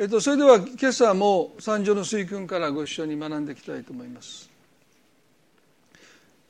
[0.00, 4.48] えっと、それでは今朝も三条の水訓からご一緒に学んでいきたいと思います。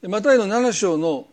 [0.02, 1.26] マタイの7章の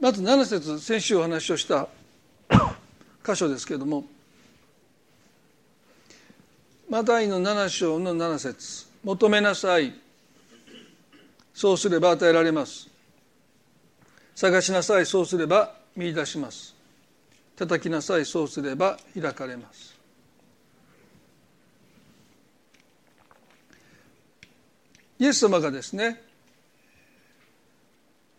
[0.00, 1.88] まず7節先週お話をした
[3.24, 4.04] 箇所ですけれども
[6.88, 9.92] マタイの7章の7節求めなさい。
[11.52, 12.88] そうすれば与えられます。
[14.34, 15.06] 探しなさい。
[15.06, 16.73] そうすれば見出します。
[17.56, 18.24] 叩きなさい。
[18.24, 19.94] そうすれば開かれます。
[25.18, 26.20] イエス様がですね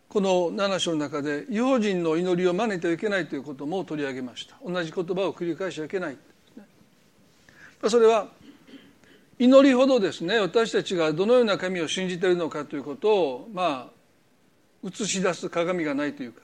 [0.09, 4.55] この7章の中で違法人の祈りを真似てはいけないということも取り上げました。
[4.66, 6.17] 同じ言葉を繰り返しちゃいけない、
[7.89, 8.30] それは
[9.38, 16.41] 祈りほどですね私たちがどのような神を信じているのかということをまあ映し出す鏡がないというか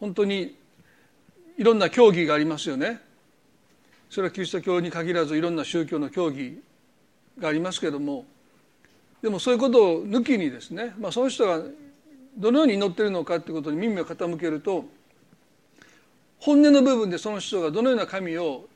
[0.00, 0.56] 本当に
[1.56, 3.00] いろんな教義がありますよね
[4.10, 6.60] それはキリスト教に限らずいろんな宗教の教義
[7.38, 8.24] がありますけれども
[9.22, 11.60] でもそういうことを抜きにですね、まあ、その人が
[12.36, 14.84] どのように祈ってるのかということに耳を傾けると
[16.40, 18.66] 本音の部分でその人がどのような神を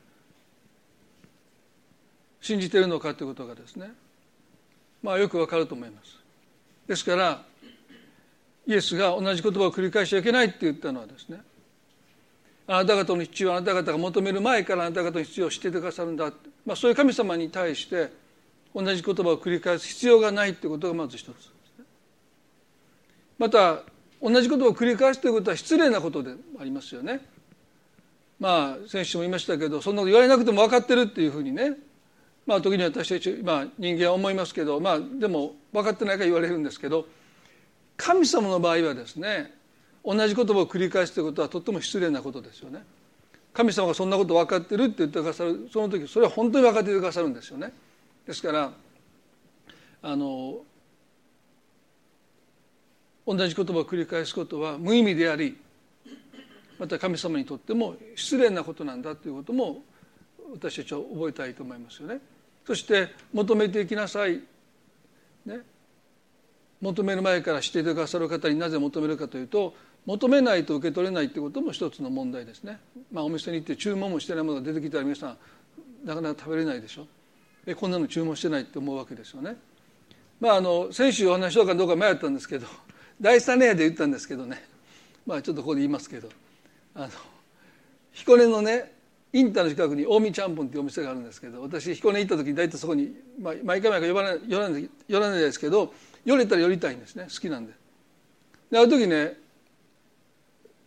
[2.41, 3.91] 信じているのかということがですね
[5.03, 6.17] まあよくわかると思います。
[6.87, 7.43] ですから
[8.65, 11.41] イエスが同じ言葉を繰り返しちゃいけないって言ったのはですね
[12.71, 16.31] あなた方の必要あなた方が求める前からあなた方の必要を知っててくださるんだ、
[16.67, 18.11] まあ、そういう神様に対して
[18.75, 21.33] 同じ言葉を繰り返す必要がないということがまず一つ。
[23.39, 23.81] また
[24.21, 27.21] 同じ言葉を繰り返すということは失礼なことでありますよね。
[28.39, 31.73] まあ先週も言いましたけどそんなこと言われなくても分かってるっていうふうにね。
[32.45, 37.07] まあ時に私たち、まあ、人間は思いますけどまあでも分かってないから言われるんですけど
[37.95, 39.53] 神様の場合はですね
[40.09, 42.83] 同じ言葉を繰り返すということはとっても失礼なことですよね。
[43.53, 47.71] 神様がそんなこと分かってるって言ってくださるその時それは本当に分かってくださるんですよね。
[48.25, 48.71] ですから
[50.01, 50.61] あの
[53.27, 55.55] 同じ言葉を繰り返すことは無意味であり
[56.79, 59.83] また神様にとっても失礼なことなんだということも
[60.53, 62.19] 私たちは覚えたいと思いますよね。
[62.65, 64.41] そして求めていきなさい、
[65.45, 65.59] ね、
[66.81, 72.79] 求める前から知っていてくださる方になぜ求めるかというと求めないと受け取れないってことも一つの問題ですね、
[73.11, 75.37] まあ、お店に行って注文もしてないものが出てきたら皆さん
[76.05, 77.07] なかなか食べれないでしょ。
[77.65, 79.57] えこんなの注文してないって思うわけですよね。
[80.39, 82.67] まああの先週お話しようかどうか迷ったんですけど
[83.19, 84.63] 第三例で言ったんですけどね。
[85.25, 86.29] まあちょっとここで言いますけど。
[86.95, 87.09] あの
[88.11, 88.93] 彦根のね
[89.31, 95.93] インターの近くに近江ちゃんぽんっていうお店があるんですけど私彦根行った時に大体そこに、まあ、毎回毎回寄らない寄らないですけど
[96.25, 97.25] 寄れたら寄りたいんですね。
[97.25, 97.73] 好きなんで。
[98.71, 99.37] である時ね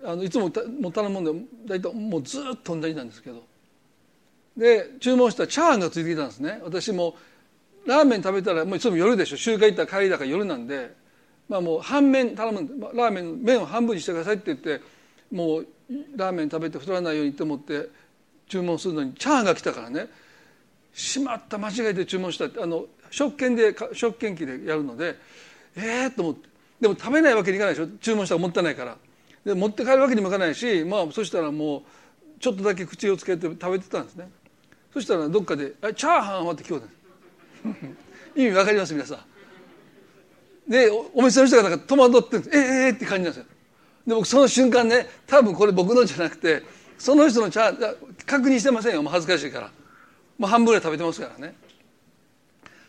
[0.05, 3.43] あのいつもも頼むんで大体もうずっと同じなんですけど。
[4.57, 6.61] で注文したらチャーハンがついてきたんですね。
[6.63, 7.17] 私も
[7.87, 9.37] ラーメン食べたらもういつも夜でしょ。
[9.37, 10.95] 集会行ったら帰りだから夜なんで、
[11.49, 14.81] まあ、もう半麺頼むラーメン麺を半分にしてくださいって言って
[15.31, 15.67] もう
[16.17, 17.89] ラーメン食べて太らないようにと思って
[18.49, 20.09] 注文するのにチャーハンが来たからね。
[20.95, 22.61] しまった間違えて注文したって。
[22.61, 25.17] あの食券で食券機でやるので
[25.77, 26.49] ええー、と思って。
[26.83, 27.89] でも食べないわけにいかないでしょ。
[28.01, 28.99] 注文したらもったいないから。
[29.45, 31.83] で持って帰るわけにもいかないしまあそしたらもう
[32.41, 34.31] ちょっとだけ口をつけて食べてたんですね。
[34.93, 37.69] そしたらどっかで「チャーハンは?」って聞こえ
[38.37, 38.93] た 意味わかります？
[38.95, 40.71] 皆さん。
[40.71, 42.57] でお店の人がなんか戸惑ってるんです。
[42.57, 43.45] ええー、って感じなんですよ。
[44.07, 46.63] で僕その瞬間ね多分これ僕のじゃなくて
[46.99, 49.03] その人のチャーハン確認してませんよ。
[49.03, 49.71] もう恥ずかしいから。
[50.39, 51.55] もう半分ぐらい食べてますからね。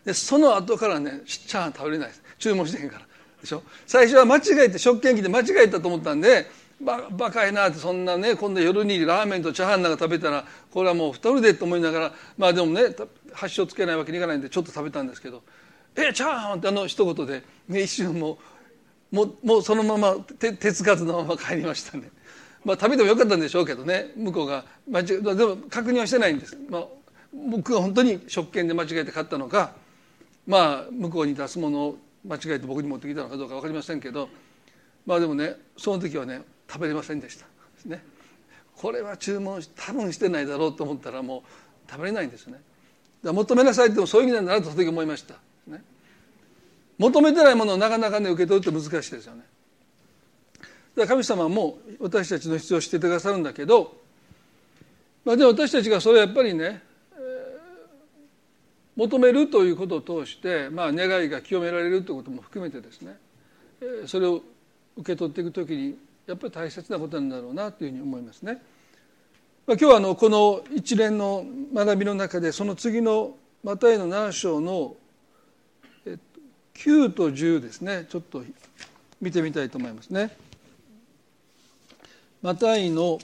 [0.05, 2.23] でその後からねチャーハン食べれないです。
[2.39, 3.05] 注文してへんから。
[3.43, 3.61] でしょ？
[3.85, 6.49] 最初は間違えて食券機で間違えたと思ったんで
[6.81, 12.95] ババカやなってそんなね今度夜にラーメンとチャーハンなんか食べたらこれはもう太るでと思いながらまあでもね
[13.33, 15.43] 箸をつけないわけにいかないんでちょっと食べたんですけど
[15.95, 18.39] 「えチャーハン!」ってあの一言で、ね、一瞬も
[19.11, 22.09] うももうそのまま手手つかずのまま帰りましたね。
[22.65, 26.57] まあ食べてもよかったんでしょうけどね向こうが間違でも確認はしてないんです。
[26.69, 26.85] まあ
[27.33, 29.73] 僕が本当に食券で間違えて買ったのか
[30.47, 34.29] まあ向こうに出すものを間違えて僕に持ってきたのかどうか分かりませんけど
[35.05, 37.45] まあでもねその時はね食べれませんでした。
[37.85, 38.03] ね。
[38.75, 41.43] これは注文多分してないだろうと思ったらも
[41.87, 42.61] う食べれないんですね。
[43.23, 45.35] だ求めなさいってもそういう意味なんだなとその時思いました、
[45.67, 45.81] ね、
[46.97, 49.43] 求めてないものをなかなかね受け取るって難しいですよね。
[50.51, 53.95] だから神様も私たちの必要を知っててくださるんだけど、
[55.25, 56.83] まあ、でも私たちがそれやっぱりね
[58.95, 63.17] 求めるということを通して、まあ、願いが清められるということも含めてですね
[64.05, 64.41] それを
[64.97, 65.97] 受け取っていく時に
[66.27, 68.61] やっぱり大切なことなんだろうなというふうに思いますね。
[69.65, 74.95] 今日はあのこの一連の学びの中でその次のマタイの7章の
[76.73, 78.43] 9と10ですねちょっと
[79.21, 80.35] 見てみたいと思いますね。
[82.41, 83.19] マタイの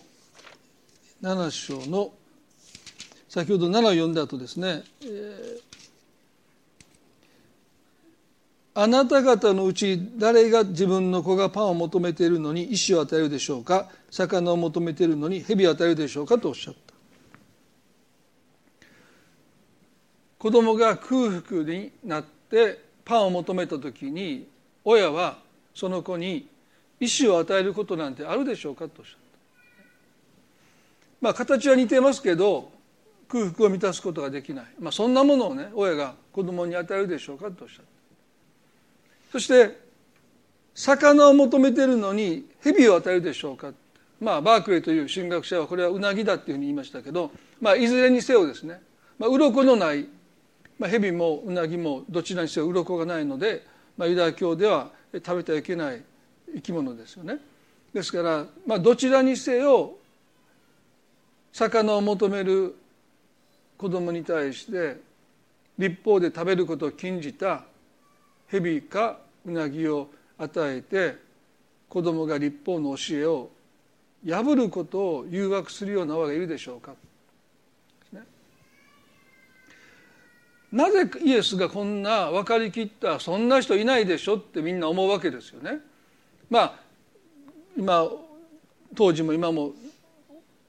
[1.21, 2.13] 7章の
[3.29, 5.69] 先ほど7を読んだ後ですね、えー
[8.81, 16.93] あなた方のうち誰が自分の子がパンを求めているのに石を与えるでしょうか魚を求めているのに蛇を与えるでしょうかとおっしゃった。
[20.37, 24.47] 子供が空腹になってパンを求めた時に
[24.85, 25.39] 親は
[25.75, 26.47] その子に
[27.01, 29.19] 石を与えることなんてあるでしょうかとおっしゃった。
[31.19, 32.71] まあ形は似てますけど
[33.29, 39.79] 空腹を満たすことができない、まあ、そんなものをね親が子供に与えるでしょうかとおっしゃったそして
[40.73, 43.71] 魚を求めているのに蛇を与えるでしょうか。
[44.21, 47.31] まあバークレーという神学者はこれはうなぎだっていうふうに言いましたけど、
[47.61, 48.81] まあ、いずれにせよですね、
[49.17, 50.07] まあ、鱗のない、
[50.77, 53.65] まあ、蛇もうなぎもどちらにせよ鱗がないので、
[53.97, 56.01] まあ、ユダヤ教では食べてはいけない
[56.55, 57.37] 生き物ですよね。
[57.93, 59.95] ですから、まあ、どちらにせよ
[61.51, 62.75] 魚を求める
[63.79, 64.97] 子供に対して
[65.77, 67.63] 立法で食べることを禁じた
[68.49, 71.15] 蛇かうなぎを与えて
[71.87, 73.49] 子供が立法の教えを
[74.27, 76.91] 破ることを誘惑するような親がいるでしょうか、
[78.11, 78.19] ね、
[80.73, 85.79] なぜイエスがこんな分かりきったそんな人いないでしょってみんな思うわけですよね。
[86.49, 86.73] まあ
[87.77, 88.09] 今
[88.93, 89.71] 当時も今も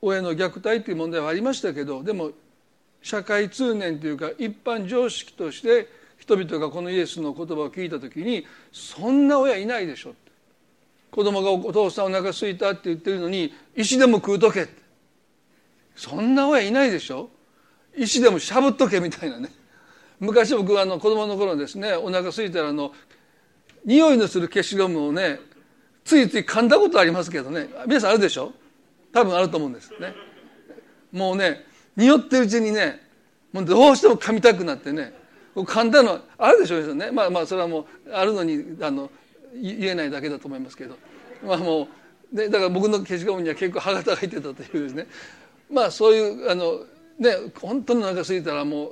[0.00, 2.30] 親の虐待という問題はありましたけどでも
[3.02, 5.88] 社会通念というか一般常識として
[6.18, 10.14] 人々がこのイエスの言葉を聞いた時にそんな親いないでしょ。
[11.10, 14.68] 子供がお父さんお腹すいたって言ってるのに石でも食うとけ
[15.96, 17.30] そんな親いないでしょ。
[17.96, 19.50] 石でもしゃぶっとけみたいなね。
[20.20, 22.92] 昔僕はあの子供の頃ですねお腹すいたらあの
[23.84, 25.40] 匂いのする消しゴムをね
[26.04, 27.68] ついつい噛んだことありますけどね。
[27.86, 28.52] 皆さんあるでしょ。
[29.12, 30.14] 多分あると思うんですね。
[31.10, 31.64] もうね
[31.96, 33.00] 匂ってるうちにね
[33.52, 35.12] もうどうしても噛みたくなってね
[35.66, 37.10] 簡単なあるでしょうね。
[37.10, 39.10] まあまあそれはもうあるのにあの
[39.54, 40.96] 言えないだけだと思いますけど。
[41.44, 41.88] まあも
[42.32, 45.06] うでだから僕の消しゴムには結構歯型が入ってたというですね。
[45.70, 46.84] まあそういうあの
[47.18, 48.90] ね本当にお腹空いたらもう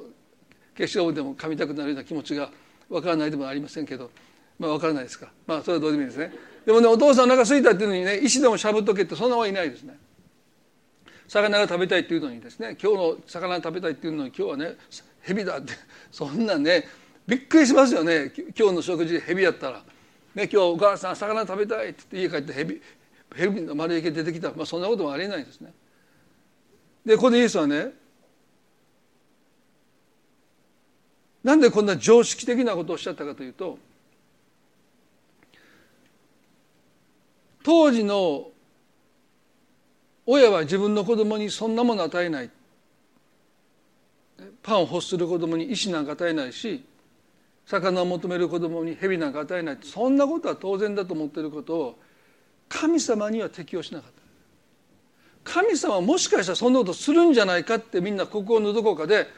[0.77, 2.51] 消しゴムでも噛みたくなるような気持ちが
[2.91, 4.11] わからないでもありませんけど。
[4.59, 5.29] まあわからないですか。
[5.47, 6.33] まあそれはどうでもいいですね。
[6.67, 9.97] でもねお父さんお腹空いたっていうのにね石でもしゃぶっとけってそんなはいないですね。
[11.29, 14.77] 魚が食べたいっていうのにですね今日の魚食べたいっていうのに今日はね
[15.21, 15.75] 蛇だって
[16.11, 16.89] そんなね
[17.27, 18.33] びっくりしますよね。
[18.59, 19.85] 今日の食事で蛇やったら、
[20.35, 22.81] ね、今日お母さん魚食べたいって言って家帰って蛇
[23.37, 25.75] 蛇の丸焼け出てきた、まあ、そんなこともありえないですね。
[27.05, 27.93] でここでイエスはね
[31.45, 33.79] なんでこんな常識的なことをおっしゃったかというと
[37.63, 38.49] 当時の
[40.31, 42.51] 親は自分の子供にそんなもの与えない。
[44.63, 46.85] パンを欲する子供に石なんか与えないし
[47.65, 49.79] 魚を求める子供に蛇なんか与えない。
[49.83, 51.99] そんなことは当然だと思っていることを
[52.69, 54.13] 神様には適用しなかっ
[55.45, 55.51] た。
[55.51, 59.29] 神様はもしかしたらそんなことするんじゃないかってみんな心のどこかで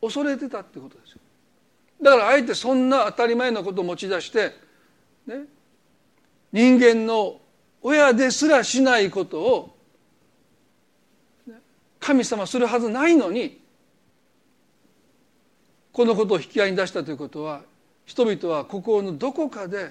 [0.00, 1.18] 恐れてたってことですよ。
[2.00, 4.54] だからあえてそんな当たり前のことを持ち出して、
[5.26, 5.46] ね、
[6.52, 7.40] 人間の
[7.82, 9.77] 親ですらしないことを
[12.00, 13.60] 神様するはずないのに
[15.92, 17.62] このことを引き合いに出したということは
[18.04, 19.90] 人々は心のどこかで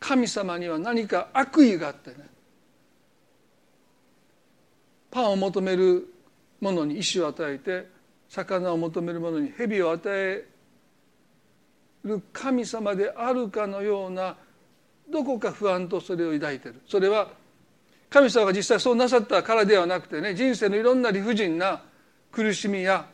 [0.00, 2.16] 神様には何か悪意があってね
[5.10, 6.12] パンを求める
[6.60, 7.86] 者に石を与えて
[8.28, 10.44] 魚を求める者に蛇を与え
[12.04, 14.36] る神様であるかのような
[15.10, 16.80] どこか不安とそれを抱いている。
[16.88, 17.28] それは
[18.12, 21.82] 神様が実際そうなさったからではなくてね人生のいろんな理不尽な
[22.30, 23.06] 苦しみや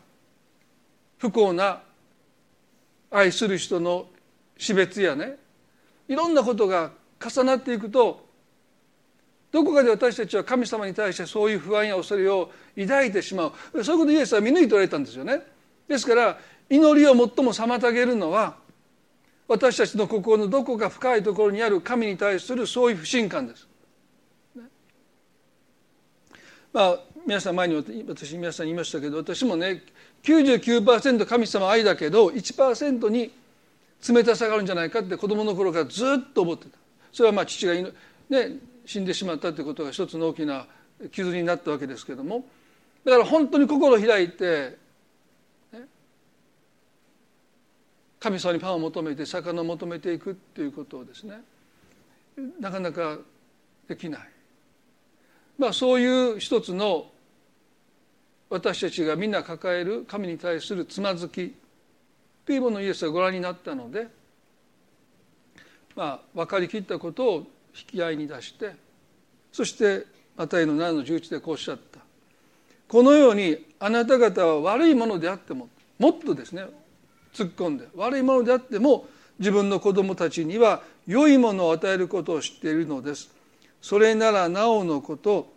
[1.19, 1.81] 不幸な
[3.11, 4.07] 愛する人の
[4.57, 5.37] 死別やね
[6.09, 6.91] いろんなことが
[7.25, 8.27] 重なっていくと
[9.53, 15.43] どこかで私たちは神様に対してそういう不安や恐れを抱いてしまうそういうことイエスは見抜いておられたんですよね
[15.87, 16.39] ですから
[16.69, 18.57] 祈りを最も妨げるのは
[19.47, 23.67] 私たちの心のどこか深いところにある神に対するそういう不信感です。
[26.73, 27.75] まあ皆さん前に
[28.09, 29.83] 私皆さん言いましたけど私もね
[30.23, 33.33] 99%神様愛だけど1%に
[34.09, 36.79] 冷たさがあるんじゃないかって子供の頃からずっと思ってた。
[37.13, 37.93] それはまあ父が、ね、
[38.87, 40.67] 死んでしまったということが一つの大きな
[41.11, 42.45] 傷になったわけですけども。
[43.05, 44.77] だから本当に心を開いて、
[45.73, 45.81] ね、
[48.21, 51.41] 神様にパンを求めて魚を求めていくっていうことをですね
[52.61, 53.19] なかなか
[53.89, 54.21] できない、
[55.59, 57.11] まあ、そういう一つの
[58.49, 61.55] 私たちがみんな抱える神に対するつまずき
[62.47, 64.07] というものをイエスはご覧になったので、
[65.97, 67.37] まあ、分かりきったことを
[67.75, 68.75] 引き合いに出して
[69.53, 71.99] そしてマタイの7の11でこうおっしゃった。
[72.87, 76.65] このようにあなた方は悪いものであってももっとですね
[77.35, 79.07] 突っ込んで悪いものであっても
[79.39, 83.38] 自分の子供たちには良いものを与えることを知っているのです。
[83.81, 85.53] それならなおのこと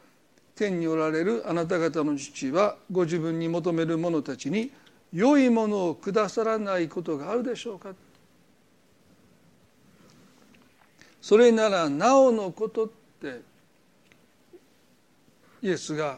[0.55, 4.71] 天におられるあなた方の父はご自分に求める者たちに
[5.11, 7.93] 良いものをくださらないことがあるでしょうか。
[11.21, 12.89] それならなおのことっ
[13.21, 13.41] て
[15.61, 16.17] イエスが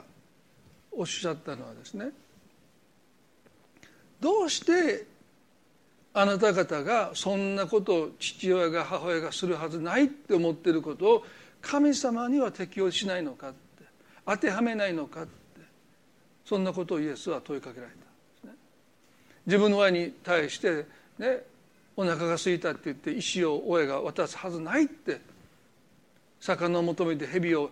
[0.92, 2.12] おっしゃったのはですね
[4.22, 5.06] どうして
[6.14, 11.26] あなた方がそんなことを父親が母親がするはずないって思っていることを
[11.64, 13.58] 神様には適用しないのかって
[14.28, 15.32] 当てはめないのかって
[16.46, 17.92] そんなことをイエスは問いかけられ
[18.44, 18.48] た。
[18.50, 18.54] ね
[19.48, 20.86] 自分の親に対して
[21.18, 21.44] ね
[21.96, 25.22] お腹が空いたって言って石を親が渡すはずないって
[26.40, 27.72] 魚を求めて蛇を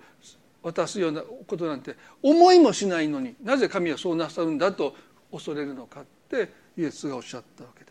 [0.63, 4.95] 渡すようなことなんて思いもしないのになぜ神はそうなさるんだと
[5.31, 7.90] 恐れるのかってイエスがおっしゃったわけで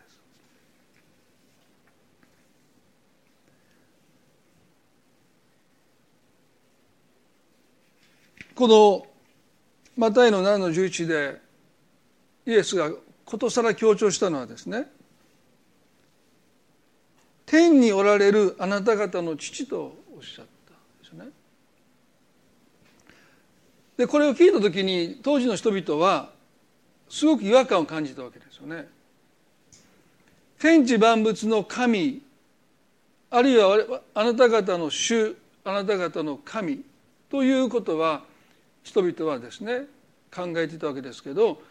[8.55, 9.05] この
[9.97, 11.41] マタイの7の11で
[12.45, 12.91] イエスが
[13.25, 14.87] ことさら強調したのはですね
[17.45, 21.25] 天におられるあなた方の父とおっしゃったんですね。
[23.97, 26.29] でこれを聞いた時に当時の人々は
[27.09, 28.87] すごく違和感を感じたわけですよね。
[30.59, 32.21] 天地万物の神
[33.29, 36.83] あるいはあなた方の主あなた方の神
[37.29, 38.23] ということは
[38.83, 39.85] 人々はですね
[40.33, 41.61] 考えていたわけですけど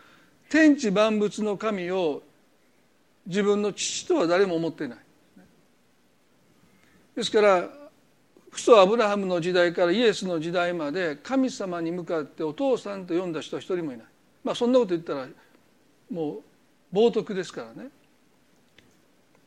[0.48, 2.22] 天地万物の神を
[3.26, 4.98] 自分の父とは誰も思っていない。
[7.14, 7.68] ですから
[8.52, 14.06] 父祖アブラハムの時代からイエスの時代まで神様に向かってお父さんと呼んだ人は一人もいない。
[14.42, 15.28] まあそんなこと言ったら
[16.10, 16.40] も
[16.92, 17.90] う冒涜ですからね。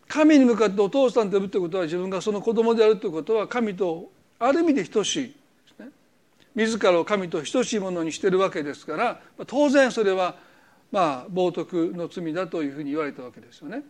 [0.08, 5.36] 神に向かってお父さんと呼ぶということは自分がその子供であるということは神とある意味で等しい。
[6.55, 10.36] 自らを神と等しいものにしているわけですから当然それは
[10.91, 13.83] まあ冒涜の罪だというふうに言われたわけですよね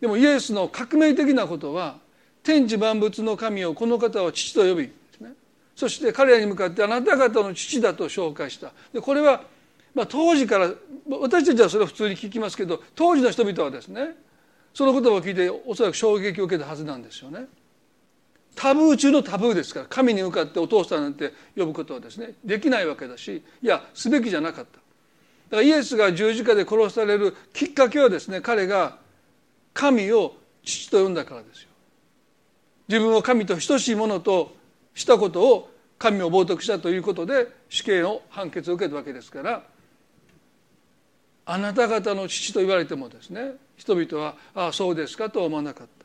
[0.00, 1.98] でもイエスの革命的なことは
[2.42, 5.32] 天地万物の神をこの方は父と呼び、ね、
[5.76, 9.42] そして彼らに向かってあなた方の父だと紹介したでこれは、
[9.94, 10.70] まあ、当時から
[11.08, 14.14] 私たちはそれを普通に聞きますけど当時の人々はですね
[14.72, 17.46] その言葉を聞いておそらく衝撃を受けたはずなんですよね。
[18.54, 24.72] タブー中のタブーですから神に向かってお父さんなんて呼ぶことはですねできないわけだしいやすべきじゃなかった。
[24.72, 28.98] だからイエスが十字架で殺されるきっかけはですね彼が
[29.72, 31.68] 神を父と呼んだからですよ。
[32.88, 34.54] 自分を神と等しいものと
[34.94, 39.62] したことを神を冒涜したということで死刑の判決を受けたわけですから
[41.46, 45.99] あなた方の父と言われてもですね人々はああそうですかとは思わなかった。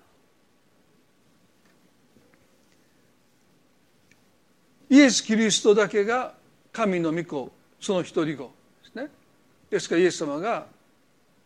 [4.90, 6.34] イエス・キリストだけが
[6.72, 8.52] 神の御子その一人子
[8.84, 9.10] ですね。
[9.70, 10.68] ですからイエス様が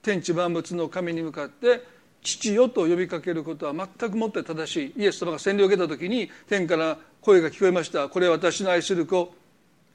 [0.02, 1.84] 天地万物の神に向かって
[2.22, 5.04] 父よと呼びかけることは全くもって正しい。
[5.04, 8.10] イエス様が洗礼を受けた時に天から声が聞こえました。
[8.10, 9.34] これは私の愛する子。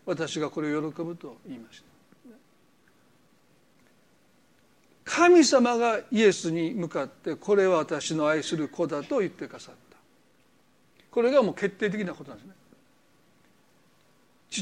[0.07, 1.95] 私がこれを喜ぶと言いました。
[5.05, 9.97] 神様がイエスに向かってこれは私の愛する子だと言ってくださった。
[11.11, 12.55] これがもう決定的なことなんですね。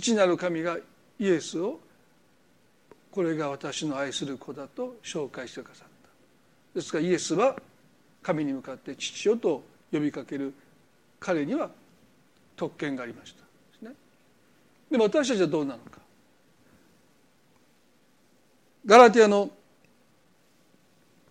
[0.00, 0.78] 父なる神が
[1.18, 1.78] イエスを
[3.10, 6.08] これが私の愛する子だと紹介してくださった。
[6.74, 7.56] ですからイエスは
[8.22, 10.54] 神に向かって父よと呼びかける
[11.20, 11.70] 彼には
[12.56, 13.42] 特権がありました。
[14.90, 16.00] でも私たちはどうなのか。
[18.84, 19.50] ガラティアの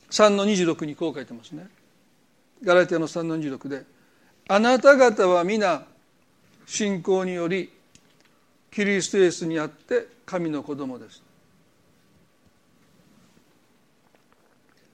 [0.10, 1.68] 3の26にこう書いてますね。
[2.64, 3.86] ガラティアの3の26で
[4.48, 5.86] 「あなた方は皆
[6.66, 7.72] 信仰により
[8.72, 11.22] キリストイエスにあって神の子供です」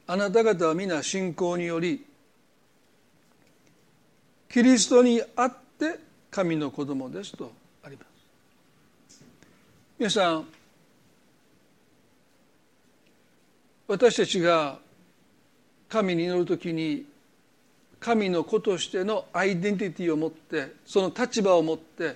[0.09, 2.05] あなた方は皆信仰により
[4.49, 5.99] キリストにあって
[6.31, 7.51] 神の子供ですと
[7.83, 8.05] ありま
[9.09, 9.23] す。
[9.99, 10.47] 皆さん
[13.87, 14.79] 私たちが
[15.89, 17.05] 神に祈る時に
[17.99, 22.15] 神の子としてのアイデンティティを持ってその立場を持って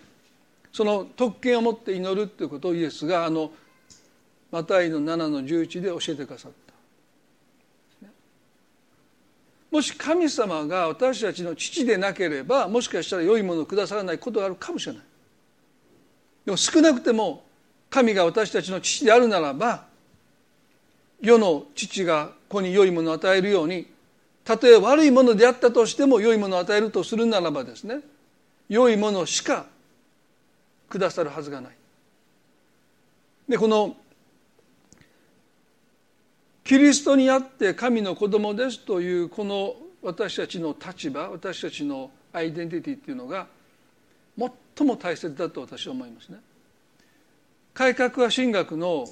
[0.72, 3.52] その特権を持って祈るということをイエスがあの
[4.52, 6.72] マタイの7の11で教えてくださった。
[9.72, 15.04] もし神様が私たちの父でなければもしかしたら良いものをくださらないことがあるかもしれない。
[16.46, 17.46] でも少なくても
[17.90, 19.86] 神が私たちの父であるならば
[21.22, 23.88] 世の父が子に良いものを与えるように
[24.44, 28.00] たとえ悪いものであったとしても良いものを与えるとするならばですね
[28.68, 29.68] 良いものしか
[30.92, 31.72] くださるはずがない。
[33.50, 33.96] でこの
[36.64, 43.48] キリストにあって神の子供ですというこの私たちの立場私たちのアイデンティティっていうのが
[44.78, 46.40] 最も大切だと私は思いますね。
[47.74, 49.08] 改革は神学の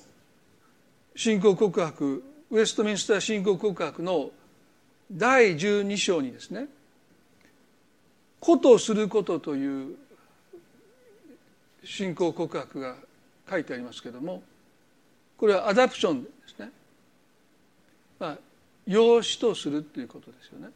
[1.15, 4.31] 信仰告白ウェストミンスター信仰告白の
[5.11, 6.67] 第12章にですね
[8.39, 9.95] 「ことをすること」という
[11.83, 12.95] 信仰告白が
[13.49, 14.43] 書いてありますけども
[15.37, 16.71] これはアダプションですね、
[18.19, 18.37] まあ、
[18.85, 20.67] 養子とするということですよね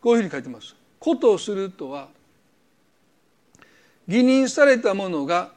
[0.00, 0.76] こういうふうに書いてます。
[0.98, 2.08] ことをするとは
[4.06, 5.52] 義任されたものが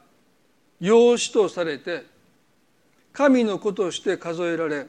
[0.80, 2.04] 養子とされて
[3.12, 4.86] 神の子として数えられ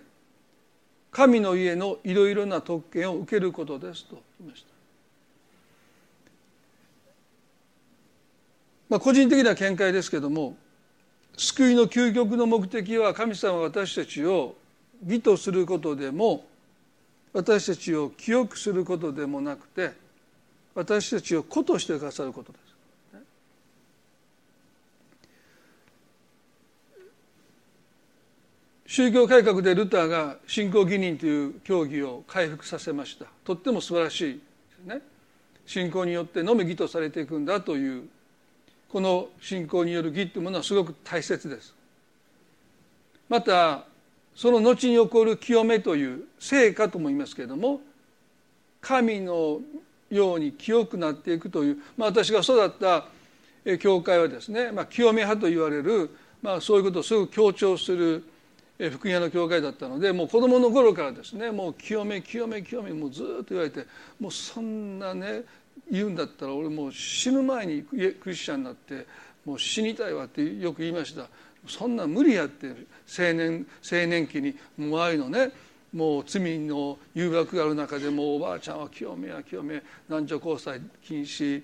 [1.11, 4.68] 神の家のいろいろな特権を受けることですと言いました。
[8.89, 10.57] まあ、個人的な見解ですけども
[11.37, 14.55] 救いの究極の目的は神様が私たちを
[15.05, 16.45] 義とすることでも
[17.31, 19.91] 私たちを清くすることでもなくて
[20.73, 22.69] 私たちを子としてくださることです。
[28.87, 34.41] 宗教改革でルターが信仰義人という教義を回復させましたとっても素晴らし
[34.85, 35.01] いね
[35.67, 38.09] 信仰によってのみ義とされていくんだという
[38.91, 41.73] この信仰による義というものはすごく大切です。
[43.29, 43.85] また
[44.35, 47.81] その後に起こる清めという成果とも言いますけれども
[48.81, 49.59] 神の
[50.09, 53.05] ように清くなっていくという、まあ、私が育った
[53.79, 56.09] 教会はですね、まあ、清め派と言われる、
[56.41, 58.23] まあ、そういうことをすごく強調する
[58.91, 63.85] 福音屋の教会だったのでもう子供の頃からですねもう清め清め清めもうずっと言われて
[64.21, 65.43] もうそんなね
[65.91, 69.05] 言うんだったら俺もう死ぬ前にクリスチャンになって
[69.45, 71.27] もう死にたいわってよく言いました
[71.67, 75.51] そんな無理やって青年青年期にもうああいうのね
[75.93, 81.63] もう罪の誘惑がある中でもうおばあちゃんは清めや清め男女交際禁止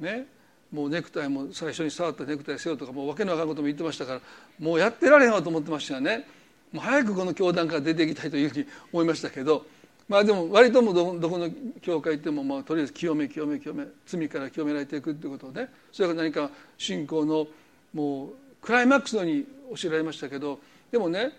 [0.00, 0.26] ね
[0.72, 4.20] もうネクタイも最初に触ったネクタイせよとかもう訳の分かることも言ってましたから
[4.58, 6.26] もうやってられへんわと思ってましたよね。
[6.72, 9.66] もう早くこの教団から出ていきたいというふうに思いましたけど
[10.10, 11.48] まあでも割ともどこの
[11.80, 17.46] 教会行ってもまあとりあえず清め清め清め罪から清められていくっていうことでそれが何か信仰の
[17.94, 18.28] もう
[18.60, 19.46] クライマックスのに
[19.76, 20.58] 教えられましたけど
[20.90, 21.30] でもね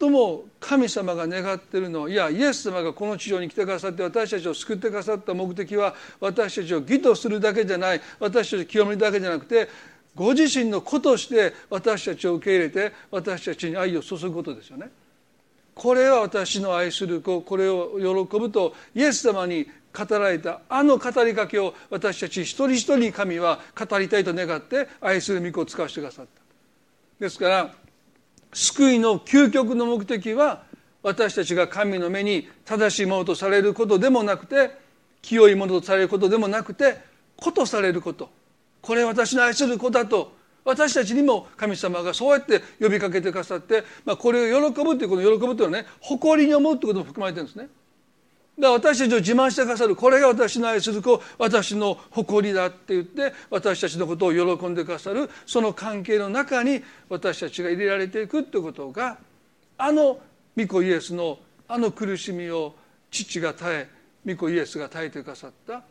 [0.00, 9.68] 最も神様が願ってるのはいやイエス様がこの地上に来てくださって私たちを救ってくださった目的は私たちを義とするだけじゃない私たちを清めるだけじゃなくて
[10.14, 14.90] ご自身の子として私たちを受け入れて私たちに愛を注ぐことですよね。
[15.74, 26.42] これは私の愛する子これを喜ぶとイエス様に語られたあの語りかけを私たち一人一人に神は語りたいと願って愛する御子を使わせてくださった。
[27.20, 27.74] ですから
[28.52, 30.64] 救いの究極の目的は
[31.02, 34.70] 私たちが神の目に正しいものとされることでもなくて
[35.22, 36.98] 清いものとされることでもなくて
[37.36, 38.30] 子とされること
[38.80, 40.32] これ私の愛する子だと
[40.64, 47.68] 私たちにも神様がそうやって呼びかけてくださって、まあ、これを喜ぶっていうこの喜ぶというのはね誇りに思うってことも含まれてるんですね。
[48.58, 59.18] だから私たちを自慢してくださるこれが私の愛する子私の誇りだって言って私たちのことを喜んでくださるその関係の中に私たちが入れられていくってことが
[59.76, 60.20] あの
[60.56, 62.74] 御子イエスのあの苦しみを
[63.10, 63.88] 父が耐え
[64.26, 65.82] 御子イエスが耐えてくださった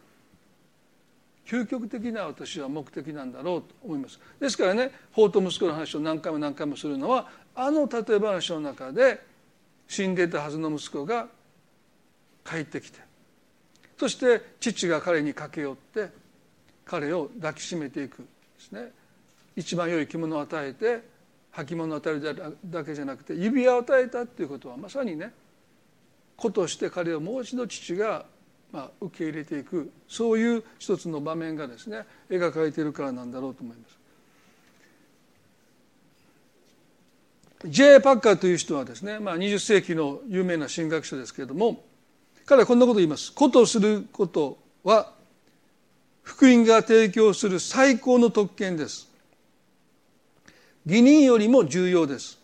[1.45, 4.19] 究極的な私は目的なんだろうと思います。
[4.39, 9.21] ですからね法と息子の話を何回も何回もするのはあの例え話の中で
[9.87, 11.27] 死んでいたはずの息子が
[12.45, 12.99] 帰ってきて
[13.97, 16.13] そして父が彼に駆け寄って
[16.85, 18.25] 彼を抱きしめていくで
[18.59, 18.91] すね。
[19.55, 21.03] 一番良い着物を与えて
[21.53, 25.31] 履物を与えるだけじゃなくて指輪を与えたっていうことはまさにね
[26.35, 28.25] 子として彼をもう一度父が
[28.73, 33.99] まあ、受け入れていくそういう一つの場面がですね描かれてるからなんだろうと思います。
[37.65, 38.01] J.
[38.01, 41.81] パッカーという人はですね、まあ、20世紀の有名な神学者ですけれども
[42.45, 43.31] 彼はこんなことを言います。
[43.31, 45.13] ことすることは
[46.23, 49.07] 福音が提供する最高の特権です。
[50.85, 52.39] 義人よりも重要です。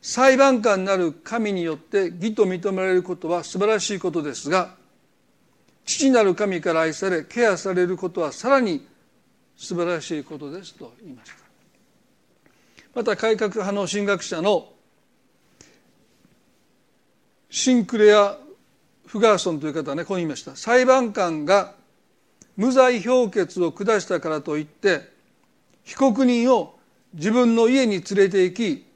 [0.00, 4.81] 裁判官なる神によって義と認められることは素晴らしいことですが
[5.84, 8.86] 父なる神から愛されケアされることはさらに
[9.56, 11.36] 素晴らしいことですと言いました。
[12.94, 14.68] また改革派の神学者の
[17.50, 18.36] シンクレア・
[19.06, 20.56] フガーソンという方はねこう言いました。
[20.56, 21.74] 裁判官が
[22.56, 25.10] 無罪評決を下したからといって
[25.84, 26.78] 被告人を
[27.14, 28.86] 自分の家に連れて行き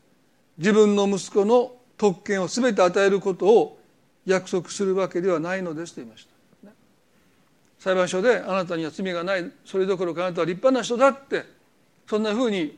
[0.58, 3.78] 自分の息子の特権を全て与えることを
[4.24, 6.35] 約束するわけではないのですと言いました、
[7.86, 11.44] 裁判所であなたには罪がないそれどころかあなたは立派な人だって
[12.10, 12.76] そんなふうに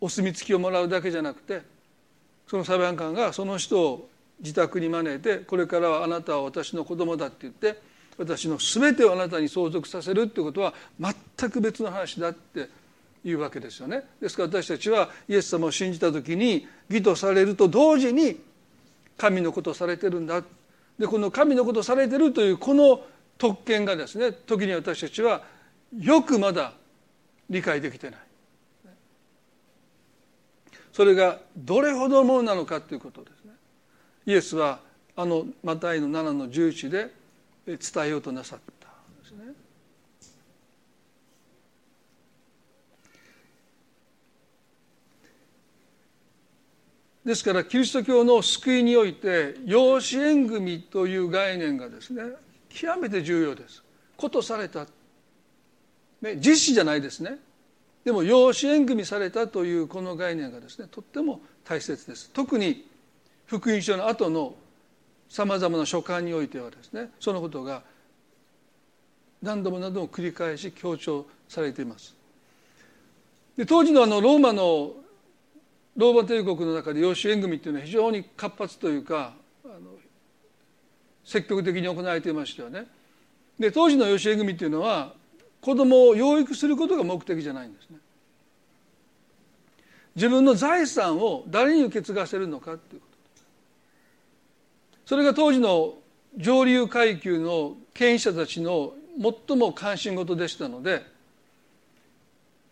[0.00, 1.62] お墨付きをもらうだけじゃなくて
[2.48, 4.08] その裁判官がその人を
[4.40, 7.80] 自宅に招いてこれからはあなたは私の子供だって言って
[8.16, 12.68] 私の全てをあなたに相続させるってことは全く別の話だって
[13.24, 14.02] いうわけですよね。
[14.20, 18.40] ですから私たちはイエス様を信じた時に義とされると同時に
[19.16, 20.42] 神のことをされてるんだ
[20.98, 23.00] でこの神のことをされてるというこの
[23.38, 25.42] 特権がですね時に私たちは
[25.98, 26.72] よくまだ
[27.48, 28.20] 理解できてない。
[30.92, 33.52] それがどれほどものなのかということですね。
[34.26, 34.80] イエスは
[35.14, 37.10] あのマタイの7の11で
[37.66, 39.54] 伝えようとなさったんですね。
[47.24, 52.22] ですからキリスト教の救いにおいて養子縁組という概念がですね
[52.68, 53.82] 極めて重要です。
[54.16, 54.86] ことされた、
[56.20, 57.38] ね、実施じゃないですね
[58.04, 62.30] でも養子縁組されたというこの概念がですねとっても大切です。
[62.32, 62.88] 特に
[63.46, 64.54] 福音書の後の
[65.28, 67.82] さまざまな書簡においてはですねそのことが
[69.42, 72.14] 何度も何度も繰り返し強調されています。
[73.56, 74.94] で当時のあのローマの
[75.96, 79.34] ローマ帝国の中で養子縁組っていうのは非常に活発というか
[81.28, 82.86] 積極的に行われていましたよね。
[83.60, 85.12] で当時の養子縁組っていうのは
[85.60, 87.98] 子供を養育することが目的じゃないんですね。
[90.14, 93.42] 自分の財産を誰に受け継がせるのかっていうこと
[95.04, 95.94] それが当時の
[96.38, 98.94] 上流階級の権威者たちの
[99.46, 101.04] 最も関心事でしたので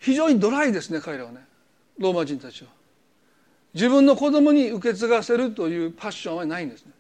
[0.01, 1.41] 非常にドライですね彼らはね
[1.99, 2.71] ローマ人たちは。
[3.75, 6.93] 自分の子供に受け継がせるというパッションはないんですね。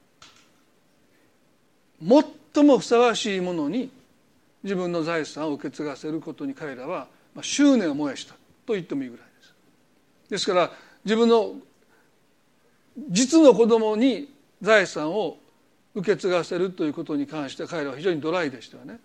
[2.02, 3.90] 最もふさわしいものに
[4.62, 7.06] 自分の財産を受け継がせることに彼らは
[7.40, 8.34] 執念を燃やした
[8.66, 9.54] と言ってもいいぐらいです。
[10.30, 10.70] ですから
[11.04, 11.54] 自分の
[13.10, 14.28] 実の子供に
[14.60, 15.38] 財産を
[15.94, 18.98] 受け継がせるということに関して彼らは非常にドライでしたよね。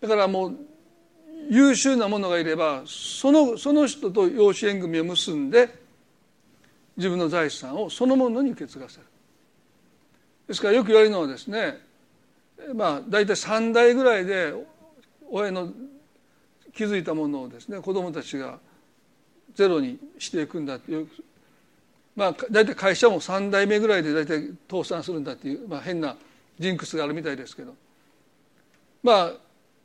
[0.00, 0.56] だからもう
[1.50, 5.74] 優秀な者がいればそのその人と養子縁組を結んで
[6.96, 9.02] 自分の財産をそのものに受け継がせる
[10.48, 11.78] ですからよく言われるのはですね
[12.74, 14.52] まあ大体3代ぐらいで
[15.30, 15.72] 親の
[16.74, 18.58] 築いたものをですね子どもたちが
[19.54, 21.08] ゼロにしていくんだっていう
[22.14, 26.16] まあ大体会社も3代目ぐらいで大体倒産するんだっていう、まあ、変な
[26.58, 27.74] ジンクスがあるみたいですけど
[29.02, 29.32] まあ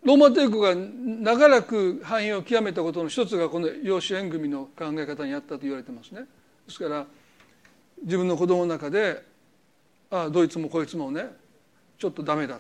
[0.04, 6.22] ローマ帝国が長らく繁栄を極めたことの一つがこの養子縁組の考え方にあったと言われてますね。
[6.66, 7.06] ですから
[8.02, 9.24] 自分の子供の中で
[10.10, 11.26] ああどいつもこいつもね
[12.02, 12.60] ちょっとダメだ。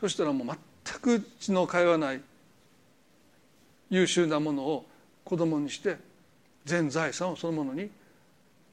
[0.00, 2.20] そしたらもう全く血の通わない
[3.88, 4.84] 優秀なものを
[5.24, 5.96] 子供にして
[6.64, 7.88] 全財産をそのものに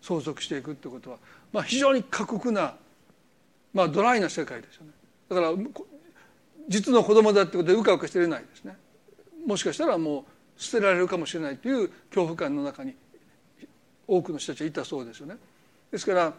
[0.01, 1.17] 相続していくってことは、
[1.53, 2.73] まあ、非常に過酷な、
[3.75, 4.91] まあ、ドライな世界ですよね。
[5.29, 5.53] だから
[6.67, 8.75] 実の子供だってことでうかうかしてれないですね。
[9.45, 10.25] もしかしたらも
[10.57, 12.95] う捨てられるかもしれないという恐怖感の中に
[14.07, 15.35] 多くの人たちはいたそうですよね。
[15.91, 16.33] ですから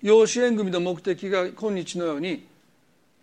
[0.00, 2.51] 養子縁組の目的が今日のように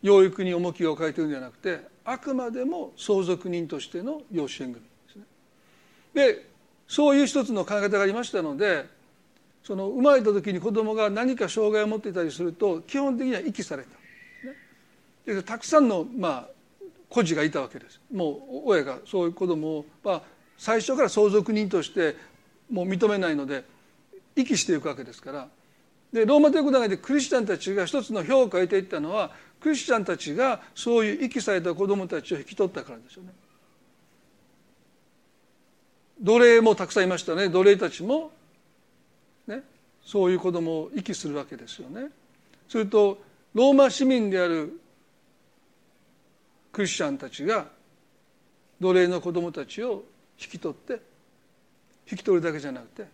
[0.01, 5.23] 養育に重きを置かれているんではなくてあくまでも相続人としての養子縁組ですね。
[6.13, 6.49] で
[6.87, 8.85] そういう一つの考え方がありましたので
[9.63, 16.47] その生まれた時に子供が何か障害を持っていたりすると基本的には遺棄された、ね、たくさんのまあ
[17.09, 17.99] 孤児がいたわけです。
[18.11, 20.21] もう親がそういう子供を、まあ、
[20.57, 22.15] 最初から相続人として
[22.71, 23.63] もう認めないので
[24.35, 25.47] 遺棄していくわけですから
[26.11, 33.29] でローマ帝国の中でクリスチャンたちが一つの評価を得ていったのはクリスチャンたちがそういう遺棄された子どもたちを引き取ったからですよね。
[36.21, 38.31] 奴隷もたくさんいましたね奴隷たちも
[39.47, 39.63] ね、
[40.03, 42.09] そういう子供を遺棄するわけですよね。
[42.67, 43.19] すると
[43.53, 44.79] ローマ市民である
[46.71, 47.67] クリスチャンたちが
[48.79, 50.03] 奴隷の子供たちを
[50.39, 51.01] 引き取って
[52.09, 53.05] 引き取るだけじゃなくて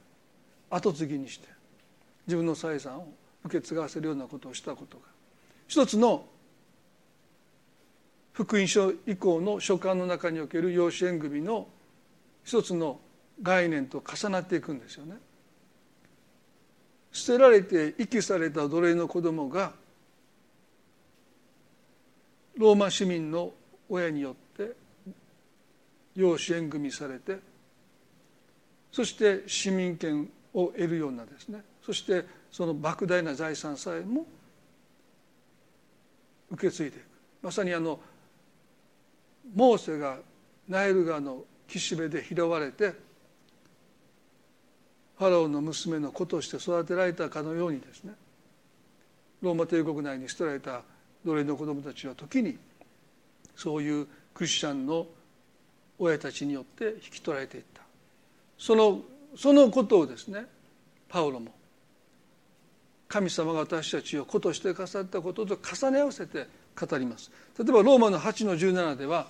[0.70, 1.55] 後継ぎにして
[2.28, 3.08] 自分の財産を
[3.44, 5.04] 受け継がせるようなことをしたことが
[5.68, 6.26] 一つの
[8.34, 11.68] 福音書以降の書簡の中における養子縁組の
[12.44, 13.00] 一つの
[13.42, 15.16] 概念と重なっていくんですよね。
[17.12, 19.72] 捨てられて遺棄された奴隷の子供が
[22.58, 23.54] ローマ市民の
[23.88, 24.74] 親によって
[26.14, 27.40] 養子縁組されて
[28.92, 34.26] そして市民権を得るようなですねそしてその莫大な財産さえも
[36.50, 37.06] 受け継いでいく。
[37.44, 38.00] まさにあの
[39.54, 40.18] モーセが
[40.68, 42.94] ナイル川の岸辺で拾われて
[45.18, 48.14] ファラオの娘の子として育てられたかのようにですね
[49.42, 50.82] ローマ帝国内に捨てられた
[51.24, 52.58] 奴隷の子供たちは時に
[53.56, 55.06] そういうクリスチャンの
[56.00, 57.82] 親たちによって引き取られていった。
[58.58, 59.02] その
[59.38, 60.46] そのことをですね
[61.08, 61.55] パウロも
[63.16, 66.48] 神様が私たちを子として語ったことと重ね合わせて
[66.78, 67.32] 語ります。
[67.58, 69.28] 例えばローマの8の17では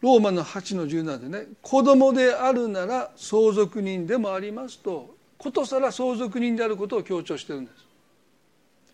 [0.00, 7.84] ローマの8の17でね子供であるなら相続人でもありますとことさら相続人であることを強調してるんです。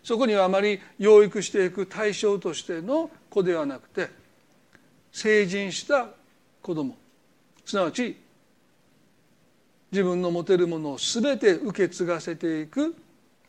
[0.03, 4.09] そこにはあまり養育していく対象としての子ではなくて
[5.13, 6.09] 成人した
[6.61, 6.97] 子供。
[7.63, 8.17] すなわち
[9.91, 12.95] 自分の持てるものを全て受け継がせていく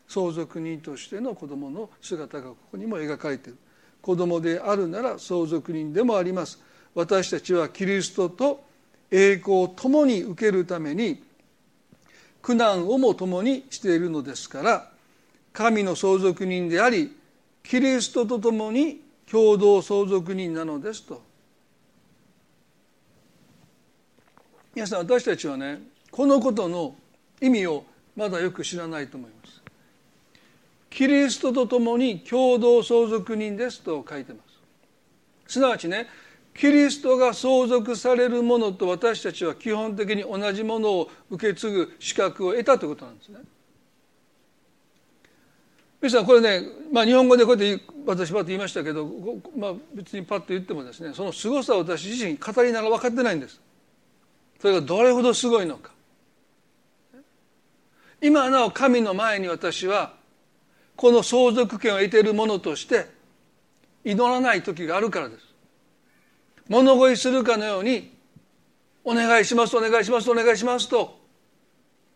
[0.07, 3.57] 相続人としての子供の姿がここにも描かれている。
[4.01, 6.59] 子供であるなら相続人でもあります。
[6.93, 8.63] 私たちはキリストと
[9.09, 11.23] 栄光を共に受けるために
[12.41, 14.91] 苦難をも共にしているのですから
[15.53, 17.15] 神の相続人であり
[17.63, 19.01] キリストと共に
[19.31, 21.21] 共同相続人なのですと。
[24.75, 25.79] 皆さん私たちはね
[26.13, 26.95] このことの
[27.41, 29.63] 意味をまだよく知らないと思います。
[30.91, 34.39] キリストと共に共同相続人ですと書いてま
[35.47, 35.53] す。
[35.53, 36.07] すなわちね
[36.53, 43.39] キリストが相続されるものと私たちは基本的に同じものを受け継ぐ資格を得たということなんですね。
[45.99, 49.09] 皆さんこれね、まあ、日本語でこうやって私パッと言いましたけど、
[49.57, 53.59] まあ、別にパッと言ってもですねその凄さを私自身語りながら分かってないんです。
[54.61, 55.92] それがどれほどすごいのか。
[58.23, 60.13] 今なお神の前に私は
[60.95, 63.07] この相続権を得ているものとして
[64.05, 65.45] 祈らない時があるからです。
[66.69, 68.15] 物乞いするかのように
[69.03, 71.19] お願いしますお願いしますお願いしますと、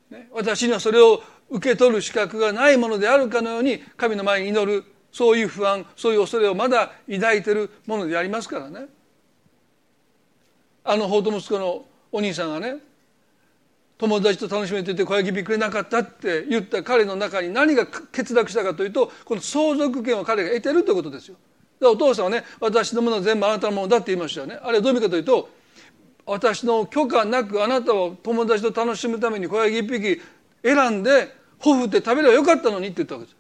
[0.10, 8.88] ね、私にはそれを受け取る資格がないものであるかのように神の前に祈るそういう不安そういう恐れをまだ抱いてるものでありますからね。
[10.86, 12.78] あの法と息子のお兄さんがね
[13.98, 21.36] 友達と楽しめていて小焼きびっくれなかったって言った彼の中に何が欠落したかというとこの相続権を彼が得てるということですよ
[21.80, 21.92] だから。
[21.92, 24.60] お父さんはね私のものは全部あなたのものだって言いましたよね。
[24.62, 25.50] あれはどういう意味かというと
[26.26, 30.22] 私の許可なくあなたを友達と楽しむために小焼き一匹
[30.64, 33.38] 選んでほふって食べればよかったのにって言ったわけです。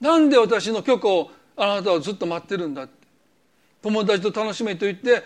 [0.00, 2.98] なんで私の許可をあなたはずっと待ってるんだって。
[3.80, 5.24] 友達と楽しめと言って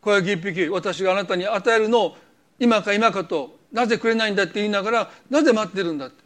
[0.00, 2.16] 小焼き一匹私があなたに与えるのを
[2.58, 6.24] 今か今かとなぜくれないんだって言いながらなぜ待ってるんだって。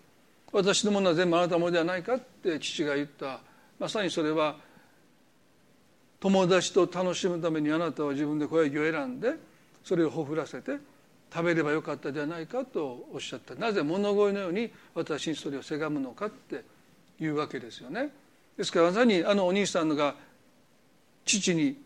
[0.52, 3.40] 私のものは全部あなたのものではないかって父が言った。
[3.78, 4.56] まさにそれは
[6.18, 9.34] 友達と楽しむためにあなたは自分で小焼きを選んで
[9.84, 10.72] それをほふらせて
[11.32, 13.54] 食べればよかったではないかとおっしゃった。
[13.54, 16.64] なぜ物乞いのように私にそれをせがむのかって
[17.20, 18.10] いうわけですよね。
[18.56, 20.14] ですからまさにあのお兄さんが
[21.24, 21.80] 父に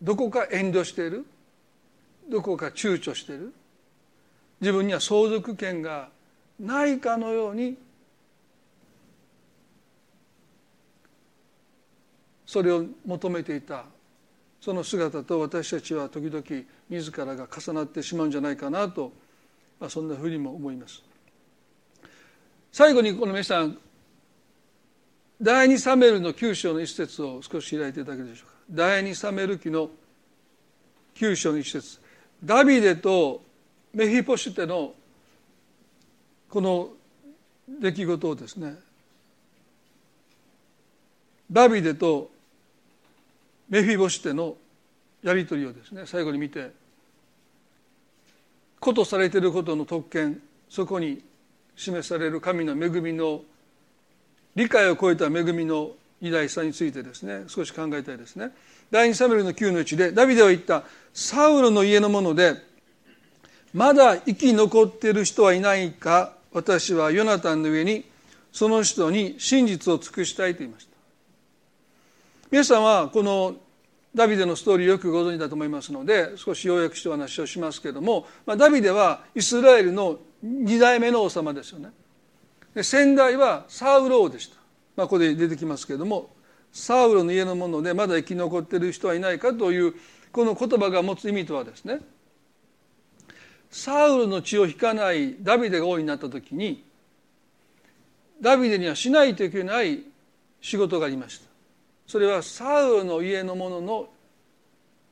[0.00, 1.26] どこか遠慮している。
[2.30, 3.52] どこか躊躇している
[4.60, 6.08] 自分には相続権が
[6.58, 7.76] ないかのように
[12.46, 13.84] それを求めていた
[14.60, 16.42] その姿と私たちは時々
[16.88, 19.12] 自らが重なってしまうんじゃないかなと、
[19.80, 21.02] まあ、そんなふうにも思います。
[22.70, 23.78] 最後にこの皆さん
[25.40, 28.54] 第二サメルの九章の一節を少し開いていただけでしょうか。
[28.70, 29.88] 第二サメル記の
[31.14, 31.98] 九章の一節
[32.44, 33.42] ダビデと
[33.92, 34.94] メヒポシュテの
[36.48, 36.88] この
[37.80, 38.74] 出来事をですね
[41.50, 42.30] ダビデと
[43.68, 44.56] メフィボシテの
[45.22, 46.70] やり取りをですね最後に見て
[48.80, 51.22] ことされていることの特権そこに
[51.76, 53.42] 示される神の恵みの
[54.54, 58.50] 理解を超えた恵みの偉大さについてですね少し考えたいですね。
[58.90, 62.54] 第2サムエルの9の1でダビデは言ったサウルの家のもので
[63.72, 68.04] まだ生き残っている人はいないか私はヨナタンの上に
[68.52, 70.90] その人に真実を尽くしたいと言いました。
[72.50, 73.54] 皆さんはこの
[74.12, 81.90] ダビデのストーリーよくご存知だと思いますので少し要約してお話をしますけれども、まあ、ダビデはイスラエルの2代目の王様ですよね。
[82.74, 84.56] で先代はサウロ王でした、
[84.96, 86.30] まあ、ここで出てきますけれども
[86.72, 89.94] サウロの家のものでまだ生き残っている人はいないかという
[90.32, 92.00] この言葉が持つ意味とはですね。
[93.70, 96.84] サウルの血を引かないダビデが王になった時に
[98.40, 100.00] ダビデにはしないといけない
[100.60, 101.48] 仕事がありました。
[102.06, 104.08] それはサウルの家の者の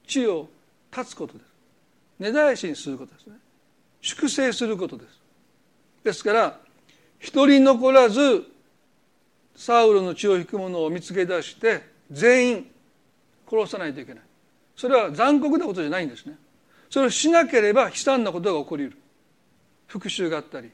[0.07, 0.49] 地を
[0.90, 1.47] 断つことです。
[2.18, 3.37] 根絶やしにすることですね。
[4.01, 5.21] 粛清することです。
[6.05, 6.59] ですから
[7.18, 8.44] 一人残らず
[9.59, 12.71] サウルの血を引く者を見つけ出して全員
[13.51, 14.23] 殺さないといけない。
[14.77, 16.37] それは残酷なことじゃないんですね。
[16.88, 18.97] それをしなければ悲惨なことが起こりうる。
[19.88, 20.71] 復讐があったり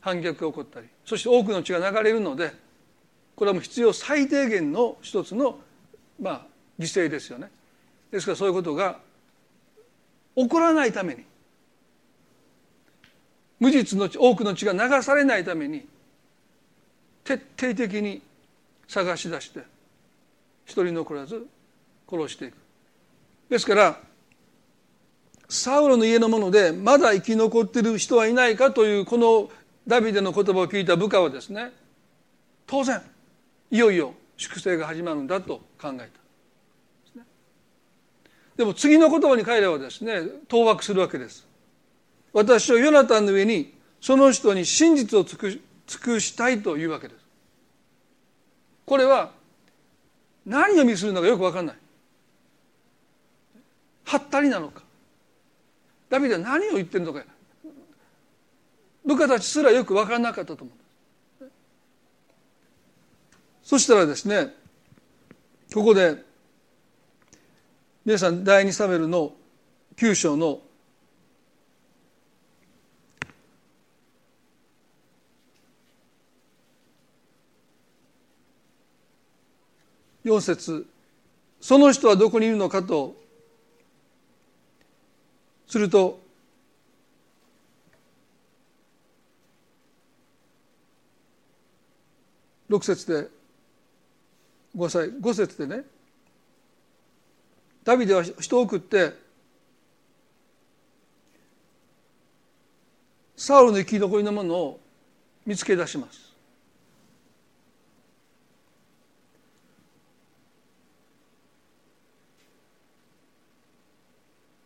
[0.00, 2.52] 反逆が起こったりそして多くの血が流れるので
[3.36, 5.58] これはもう必要最低限の一つの
[6.20, 6.46] まあ
[6.78, 7.50] 犠牲ですよね。
[8.10, 8.98] ですからそういうことが
[10.36, 11.24] 起こらないために
[13.60, 15.86] 無実の多くの血が流されないために
[17.30, 18.22] 徹底的に
[18.88, 19.60] 探し出して
[20.64, 21.46] 一人残らず
[22.10, 22.54] 殺していく。
[23.48, 24.00] ですから
[25.48, 29.48] サウロの家のものでまだ生き残っている人はいないかというこの
[29.86, 31.72] ダビデの言葉を聞いた部下はですね
[32.66, 33.00] 当然
[33.70, 36.10] いよいよ粛清が始まるんだと考え
[37.14, 37.22] た。
[38.56, 41.46] でも次の言葉に彼らはですね当惑するわけです。
[42.32, 47.19] 私はヨナタンの上にその人に真実を尽く尽くしたいというわけです。
[48.90, 49.30] これは
[50.44, 51.76] 何を見するのかよく分かんない。
[54.02, 54.82] はったりなのか。
[56.08, 57.24] ダビデは何を言ってるのか。
[59.06, 60.72] 部下たちすらよく分からなかったと思
[61.40, 61.44] う。
[63.62, 64.52] そしたらですね
[65.72, 66.24] ここで
[68.04, 69.34] 皆さん第二サメルの
[69.98, 70.58] 9章の
[80.30, 80.86] 4節。
[81.60, 83.16] その人はどこにいるのかと
[85.66, 86.18] すると
[92.70, 93.28] 6節で
[94.74, 95.84] ごめんなさい5節でね。
[97.82, 99.12] ダビデは人を送って
[103.36, 104.80] サウルの生き残りのものを
[105.46, 106.29] 見つけ出します。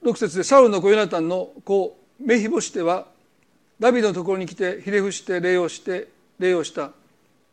[0.05, 3.07] 6節でサウルの子ヨナタンの子メヒボシテは
[3.81, 6.93] ダビデのところに来てひれ伏して礼をして礼をした。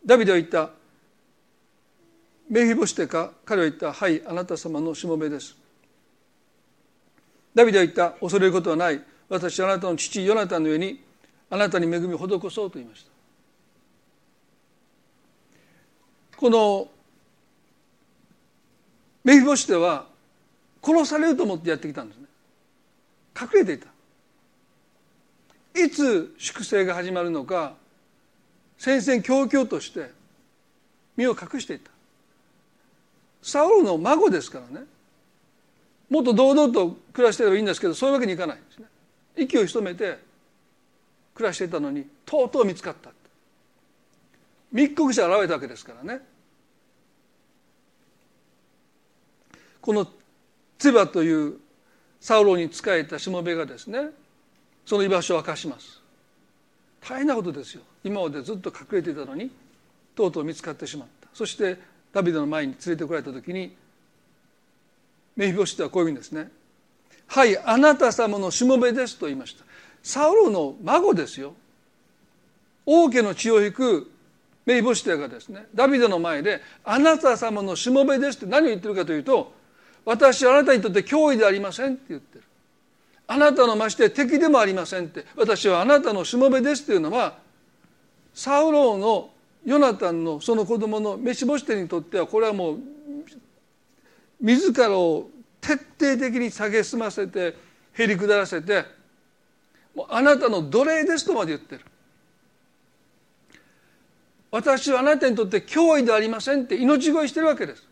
[0.06, 0.70] ダビデは言った。
[2.50, 3.94] メヒボシテか彼は言った。
[3.94, 5.56] はいあなた様のしもべです。
[7.56, 8.12] ダビデは言った。
[8.20, 9.02] 恐れることはない。
[9.30, 11.02] 私はあなたの父ヨナタンの上に
[11.50, 13.12] あなたに恵みを施そうと言いました。
[16.38, 16.88] この
[19.24, 20.08] メヒボシテは
[20.84, 22.21] 殺されると思ってやってきたんです。
[23.40, 23.88] 隠れていた。
[25.80, 27.76] いつ粛清が始まるのか
[28.78, 30.12] 戦々恐々として
[31.16, 31.92] 身を隠していた。
[33.42, 34.86] サウルの孫ですからね。
[36.10, 38.86] もっと堂々と暮らしてればいいんですけどそういうわけにいかないですね。
[39.38, 40.20] 息を潜めて
[41.34, 43.12] 暮らしていたのにとうとう見つかった。
[44.72, 46.22] 密告者現れたわけですからね。
[49.80, 50.08] この
[50.78, 51.61] ツバという
[52.22, 54.12] サウロに仕えたしもべがですね
[54.86, 56.00] その居場所を明かします。
[57.02, 57.82] 大変なことですよ。
[58.04, 59.50] 今までずっと隠れていたのに
[60.16, 61.28] とうとう見つかってしまった。
[61.34, 61.78] そして
[62.14, 63.76] ダビデの前に連れてこられた時に
[65.36, 66.52] メヒボシテはこういう意味ですね
[67.28, 69.64] 「はいあなた様のしもべです」と言いました。
[70.04, 71.56] サウロの孫ですよ。
[72.86, 74.12] 王家の血を引く
[74.66, 79.54] メイボシテがですねダビデの前で「あなた様のしもべです」って何を言ってるかというと
[80.06, 82.44] 私はあなたにとって脅威でありませんって言ってる。
[83.28, 85.26] あなたのまして敵でもありませんって。
[85.36, 87.38] 私はあなたのしもべですっていうのは
[88.34, 89.30] サウローの
[89.66, 92.80] ヨナタンのその子供の飯干し手にとってはこれはもう
[94.40, 95.30] 自らを
[95.62, 97.56] 徹底的に蔑ませて
[97.94, 98.86] へり下らせて
[99.94, 101.82] もうあなたの奴隷ですとまで言ってる。
[104.50, 107.88] 私はあなたにとって脅威でありませんって命乞いしてるわけです。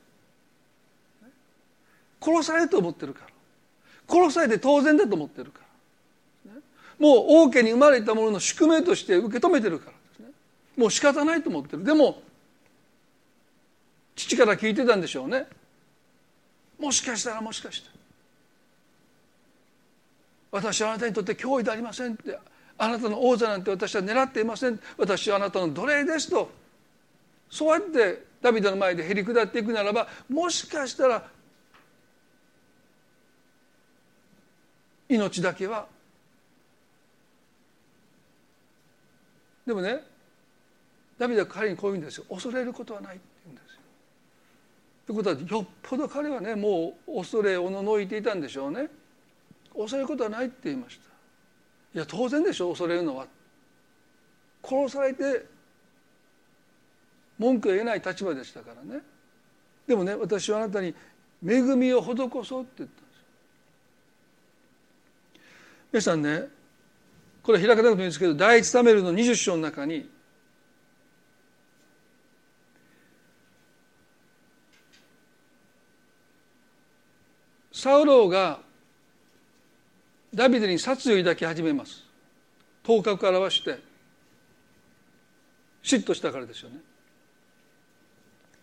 [2.22, 3.28] 殺されると思ってるから。
[4.08, 5.62] 殺されて当然だと思ってるか
[6.46, 6.54] ら。
[7.00, 9.92] もう王家に生まれたものの宿命として受け止めてるから。
[9.92, 10.28] ですね
[10.76, 11.84] もう仕方ないと思ってる。
[11.84, 12.22] でも
[14.16, 15.48] 父から聞いてたんでしょうね。
[16.78, 17.94] もしかしたらもしかしたら
[20.52, 22.38] 私はあなたにとって脅威でありませんって。
[22.82, 24.80] あなたの王座なんて私は狙っていません。
[24.98, 26.50] 私はあなたの奴隷ですと。
[27.50, 31.28] そうやってダビデの前でへり下っていくならばもしかしたら
[35.10, 35.88] 命だけは
[39.66, 40.04] でもね
[41.18, 43.80] ダビデは彼にこう言うんですよ恐れることはないって言うんですよ。
[45.06, 48.88] ということはよっぽど彼はねもう恐れおののいていたんでしょうね。
[49.76, 51.10] 恐れることはないって言いました。
[51.96, 53.28] いや当然でしょ恐れるのは
[54.64, 55.46] 殺されて
[57.38, 59.02] 文句を言えない立場でしたからね
[59.88, 60.94] でもね私はあなたに
[61.46, 63.09] 恵みを施そうって言った
[65.92, 66.48] 皆さんね
[67.42, 70.10] これ開かなくてもいいんですけど第一サメルの20章の中に
[77.72, 78.60] サウローが
[80.36, 82.04] ダビデに殺意を抱き始めます。
[82.84, 83.80] 頭角を表して
[85.82, 86.78] 嫉妬したからですよね。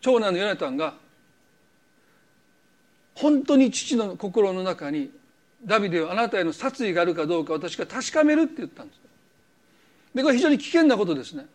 [0.01, 0.95] 長男のヨナタンが
[3.15, 5.11] 本当に父の心の中に
[5.65, 9.01] ダビデはあなたへの殺意があるかどうか私が確かめるって言ったんです。
[10.15, 11.47] でこれ非常に危険なことですね。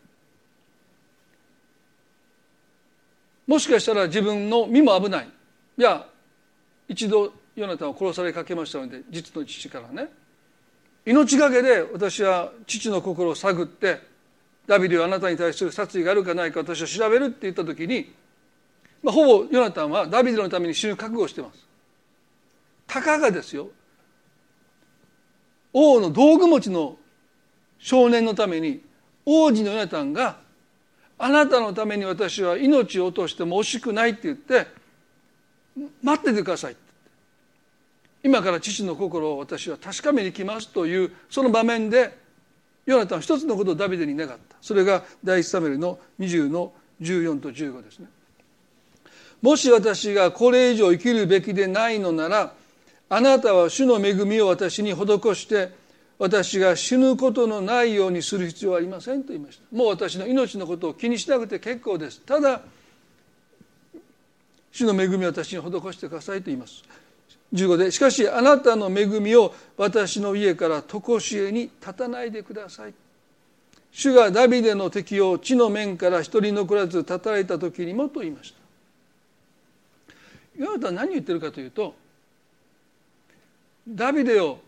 [3.48, 5.30] もしかしたら自分の身も危ない。
[5.78, 6.06] いや
[6.88, 10.10] 一度ヨナタンを殺されかけましたので実の父からね。
[11.06, 14.02] 命がけで私は父の心を探って
[14.68, 18.14] ダビデはあなたに対する殺意があるかないか私は調べるって言った時に、
[19.02, 21.66] まあ、ほぼヨナタンはダビデのために死ぬ覚悟をしてます。
[22.88, 23.70] たかがですよ。
[25.74, 26.98] 王の道具持ちの
[27.80, 28.82] 少年のために
[29.26, 30.38] 王子のヨナタンが
[31.18, 34.68] あなたのために私は命を落としても惜しくないって言って
[36.02, 36.76] 待っててください
[38.24, 42.22] 今から父の心を私は確かめに来ますというその場面で
[42.86, 44.38] ヨナタンは一つのことをダビデに願った。
[44.62, 48.08] それが第一サメルの20の14と15ですね。
[49.42, 52.54] もし私がこれ以上生きるべきでないのなら
[53.14, 55.70] あなたは主の恵みを私に施して
[56.18, 59.76] 私が死ぬことのないようにする必要はありませんと言いました。
[59.76, 62.22] もう私の命のことを気にしなくて結構です。
[62.22, 62.62] ただ
[64.72, 66.86] 主の恵みを私に施してくださいと言います。
[67.52, 72.94] 15でしかしあなたの恵みを私の家から常しえに立たないでください。
[73.92, 78.62] 主がダビデの敵を地の面から一人残らず叩いた時にもと言いました。
[80.64, 82.00] ヨナタは何を言ってるかというと
[83.88, 84.60] ダビデを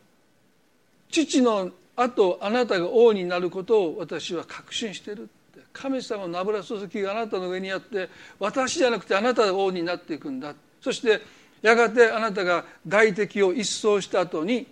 [1.09, 5.31] 父の後あなたが王になることを私は確信してるって。
[5.71, 8.09] 神様の油注ぎがあなたの上にあって
[8.39, 10.53] 私じゃなくてあなたが王になっていくんだ。
[10.81, 11.21] そして
[11.61, 14.67] やがてあなたが外敵を一掃した後に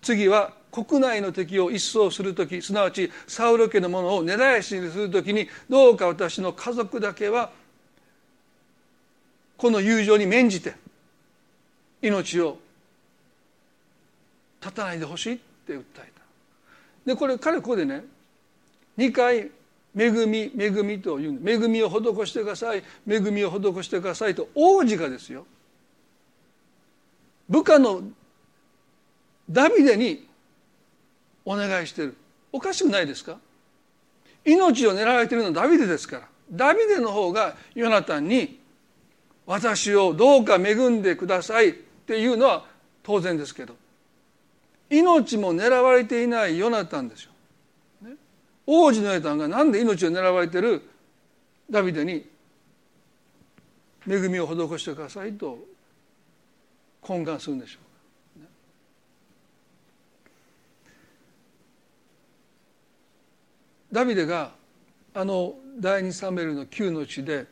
[0.00, 7.50] 次は国内の敵を一掃する時すなわちサウロ家のものを根絶やしにする時にどうか私の家族だけは
[9.56, 10.74] この友情に免じて
[12.00, 12.58] 命を
[14.60, 16.02] 絶たないでほしいって訴えた。
[17.06, 18.04] でこれ彼ここでね
[18.96, 19.50] 2回
[19.96, 25.46] 恵み恵みという恵みを施してください恵みを施してくださいと王子がですよ
[27.48, 28.02] 部下の
[29.48, 30.26] ダビデに
[31.44, 32.14] お願いしてる。
[32.52, 33.38] おかしくないですか？
[34.44, 36.28] 命を狙われているのはダビデですから。
[36.52, 38.60] ダビデの方がヨナタンに
[39.46, 42.66] 私をどうか恵んでくださいっていうのは
[43.02, 43.74] 当然ですけど。
[44.90, 47.30] 命も狙われていないヨナタンですよ。
[48.02, 48.14] ね、
[48.66, 50.82] 王子のヨナタンが何で命を狙われてる？
[51.70, 52.26] ダビデに
[54.08, 55.58] 恵みを施してくださいと
[57.02, 57.78] 懇願するんでしょ
[63.92, 64.52] う、ダビデが
[65.12, 67.46] あの第二サメルの9の地で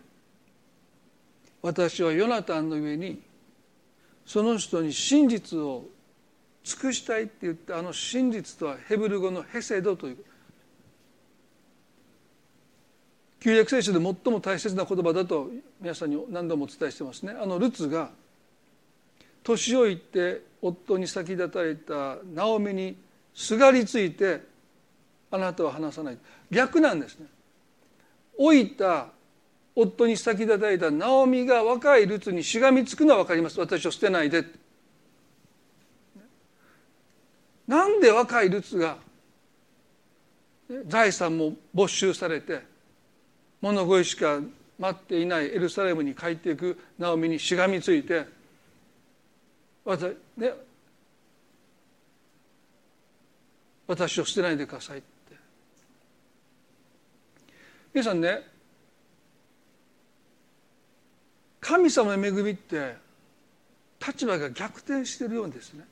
[1.60, 3.20] 私はヨナタンの上に
[4.24, 5.84] その人に真実を
[6.66, 10.16] 尽くしたいって言ってあの真実とはヘブル語のヘセドという。
[13.38, 15.48] 旧約聖書で最も大切な言葉だと
[15.80, 17.36] 皆さんに何度もお伝えしてますね。
[17.40, 18.10] あのルツが
[19.44, 22.96] 年老いて夫に先立たれたナオミに
[23.32, 24.40] すがりついて
[25.30, 26.18] あなたは離さない。
[26.50, 27.26] 逆なんですね。
[28.40, 29.06] 老いた
[29.76, 33.60] 夫に先立たれたナオミが若いルツにしがみつくのは分かります。
[33.60, 34.65] 私を捨てないで。
[37.66, 38.98] なんで若いルツが
[40.86, 42.62] 財産も没収されて
[43.60, 44.40] 物乞いしか
[44.78, 48.26] 待っていないエルサレムに帰っていくナオミにしがみついて
[49.84, 50.52] 私,、ね、
[53.86, 55.06] 私を捨てないでくださいって
[57.94, 58.42] 皆さんね
[61.60, 62.94] 神様の恵みって
[64.06, 65.84] 立場が逆転してるようですね。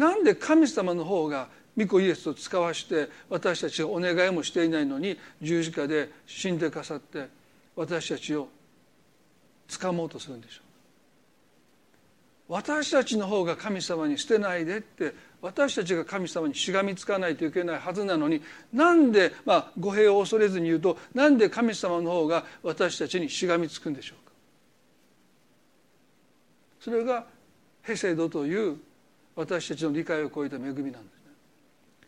[0.00, 7.28] なんで神様の方が御子イエスを使わして私たちがお願いもしていないのに十字架で死んでかさって
[7.76, 8.48] 私たちを
[9.68, 10.62] 掴もうとするんでしょ
[12.48, 12.54] う。
[12.54, 18.40] 私たちの方が神様に捨てないでって私たちが神様にしがみつかないといけないはずなのに
[18.72, 24.32] なんで、まあ、語弊を恐れずに言うとなんで神様の方が私たちにしがみつくんでしょうか。
[26.80, 27.26] それが
[27.82, 28.78] ヘセドという
[29.40, 31.00] 私たちの理解を超えた恵みなんですね。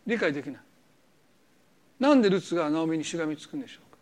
[0.07, 0.61] 理解できない。
[1.99, 3.99] なんでルツがナオミにしがみつくんでしょうか。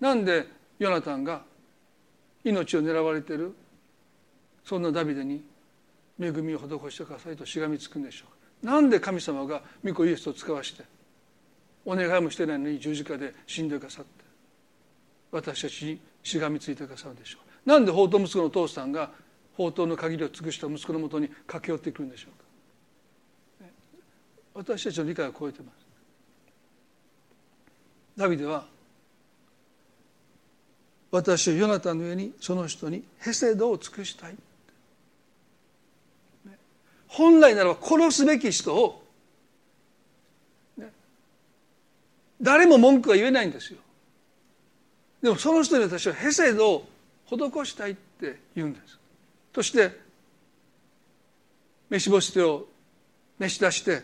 [0.00, 0.46] なんで
[0.78, 1.42] ヨナタンが
[2.44, 3.54] 命を狙われてる
[4.64, 5.42] そんなダビデに
[6.20, 8.26] 恵みを施してくださいとしがみつくんでしょ
[8.62, 8.72] うか。
[8.74, 10.84] なんで神様が御子イエスを使わして
[11.86, 14.10] お願いもしてないのに十字架で死んでくださって
[15.32, 17.68] 私たちにしがみついてくださるでしょう。
[17.68, 19.10] なんで宝刀息子のお父さんが
[19.56, 22.46] 宝刀の限りを尽くした息子のもとに駆け寄ってくるんでしょうか。
[24.54, 25.74] 私たちの理解を超えてます。
[28.16, 28.66] ダビデは
[31.10, 34.36] 私はヨナタンの上にその人にヘセドを尽くしたい。
[37.08, 39.02] 本来ならば殺すべき人を
[42.40, 43.78] 誰も文句は言えないんですよ。
[45.22, 46.88] でもその人に私はヘセドを
[47.26, 48.98] 施したいって言うんです。
[49.56, 49.90] そして
[51.88, 52.66] 飯干し手を
[53.38, 54.02] 召し出して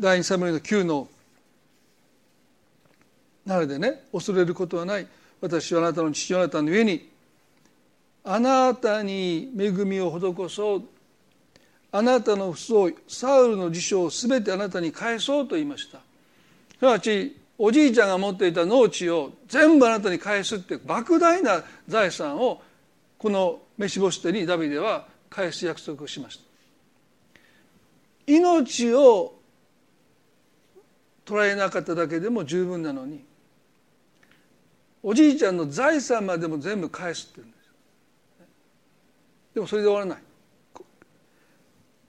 [0.00, 1.06] 第二サムエルの9の
[3.44, 5.06] なのでね恐れることはない
[5.40, 7.08] 私はあなたの父あなたの上に
[8.24, 10.82] あなたに恵みを施そう
[11.92, 15.98] あなたの不相サウルの辞書を全てあなたに返そうと言いました。
[15.98, 22.60] すなわちおじいちゃんが持っていた農地を全部あなたに返すって莫大な財産を
[23.18, 26.44] この飯干し手にダビデは返す約束をしました。
[28.26, 29.34] 命を
[31.24, 33.24] 捉えなかっただけでも十分なのに
[35.02, 37.70] おじいちゃんの財産までも全部返すって言うんです。
[39.54, 40.18] でもそれで終わらない。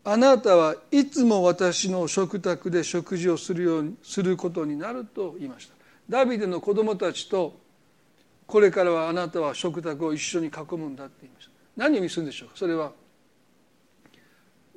[0.03, 5.76] あなたはいつも私の食卓で食事をするようにすることになると言いました。
[6.10, 7.60] ダビデの子供たちと
[8.48, 11.52] これからはあなたは食卓を一緒に囲むんだって言いました。
[11.76, 12.50] 何を意味するんでしょう？
[12.50, 12.91] かそれは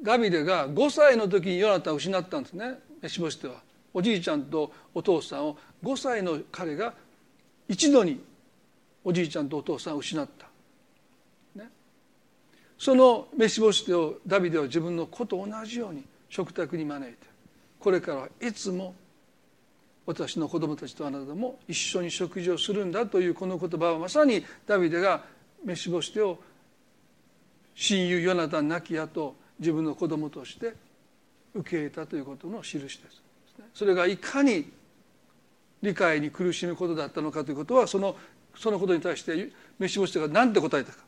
[0.02, 2.74] ダビデが5歳の時にヨナタを失ったんですね。
[3.06, 3.62] しぼしては。
[3.94, 6.94] おじいちゃんとお父さんを5歳の彼が
[7.68, 8.22] 一度に
[9.04, 10.48] おじいちゃんとお父さんを失った。
[12.78, 17.26] その飯干し手をダビデは自分の子と同じように食卓に招いて
[17.78, 18.94] これからはいつも
[20.10, 25.22] 私の子供たちとあなたも一緒に食事をするんだというこの言葉はまさにダビデが
[25.64, 26.38] 飯干し手を
[27.74, 30.74] 親友ヨナタン亡き後自分の子供として
[31.54, 33.22] 受け入れたということの印です。
[33.72, 34.70] それがいかに
[35.80, 38.16] 理解に苦しむことだったのかということはその
[38.56, 40.98] そのことに対して飯干し手が何て答えたか。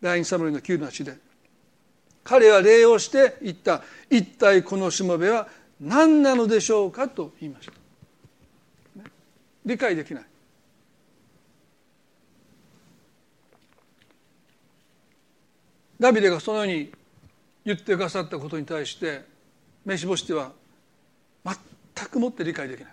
[0.00, 1.16] 第2サムエルの9の8で。
[2.22, 3.82] 彼は礼をして言った。
[4.10, 5.48] 一体このしもべは
[5.80, 7.72] 何なのでしょうかと言いました、
[9.64, 10.24] 理解できない。
[16.00, 16.92] ダビデがそのように
[17.64, 19.22] 言ってくださったことに対して
[19.84, 20.50] 召し干しては
[21.44, 22.92] 全くもって理解できない。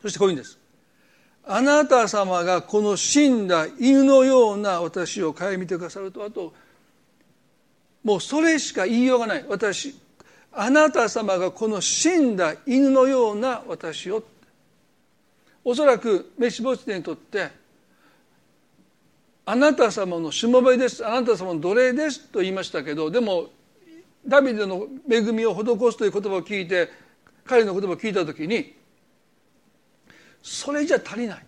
[0.00, 0.58] そしてこういうんです。
[1.46, 6.54] あなた様がこの死んだ犬のような私を顧みてくださるとあと
[8.02, 9.44] もうそれしか言いようがない。
[9.48, 9.94] 私
[10.52, 14.22] あなた様がこの死んだ犬のような私を
[15.64, 17.50] おそらくメシボチテにとって
[19.46, 21.06] あなた様のしもべです。
[21.06, 23.48] あなた様の奴隷ですと言いましたけどでも
[24.26, 26.90] ダビデの恵みを施すという言葉を聞いて
[27.44, 28.74] 彼の言葉を聞いた時に
[30.42, 31.46] それじゃ足りない。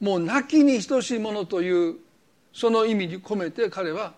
[0.00, 1.96] もう泣きに等しいものという
[2.52, 4.12] その意味に込めて彼は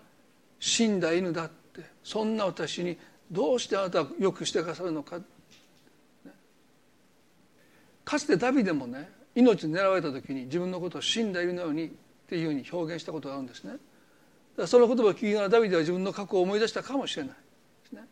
[0.59, 2.97] 死んだ犬だってそんな私に
[3.31, 5.19] どうしてあなたはよくしてくださるのか。
[8.07, 11.89] かつてダビデもね命狙われた時に自分のことを死んだ犬のようにっ
[12.29, 13.71] ていうふうに表現したことがあるんですね。
[13.71, 13.81] だか
[14.59, 18.05] らその言葉を聞きながらダビデは自分の過去を思い出したかもしれないですね。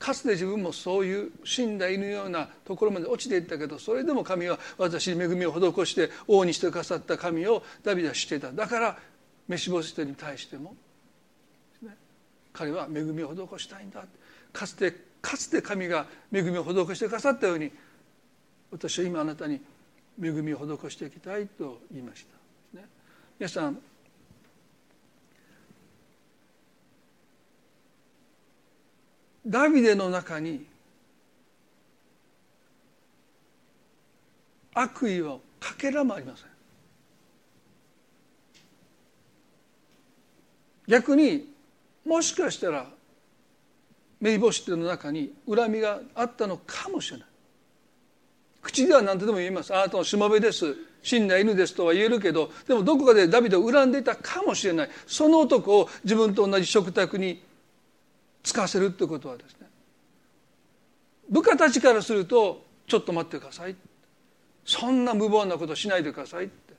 [0.00, 8.98] かつて自分もそういう死んだ犬のようなところまで落ちていったけどそれでも神は私に恵みを施して王にしてくださった神をダビデは知っていただから
[9.46, 10.74] メシボステに対しても、
[11.80, 11.96] ね、
[12.52, 14.04] 彼は恵みを施したいんだ
[14.52, 17.70] かつてかつて神が恵みを施してくださったように
[18.74, 19.60] 私は今あなたに
[20.20, 22.26] 恵みを施していきたいと言いまし
[22.72, 22.88] た、ね、
[23.38, 23.78] 皆さん
[29.46, 30.66] ダビデの中に
[34.74, 36.46] 悪意はかけらもありません。
[40.88, 41.52] 逆に
[42.04, 42.86] もしかしたら
[44.20, 47.33] メイボシテの中に恨みがあったのかもしれない。
[48.64, 49.72] 口では何とでも言います。
[49.74, 50.74] あなたのしもべです。
[51.02, 54.90] 死んだ犬ですとは言えるけどでもどこかでダビデを恨んでいたかもしれない。
[55.06, 57.42] その男を自分と同じ食卓に
[58.42, 59.68] 使わせるってことはですね。
[61.28, 63.74] 部下たちからするとちょっと待ってください
[64.66, 66.74] そんな無謀なことしないでくださいって。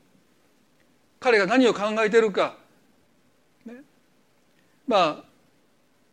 [1.20, 2.58] 彼が何を考えてるか、
[3.66, 3.76] ね、
[4.88, 5.35] まあ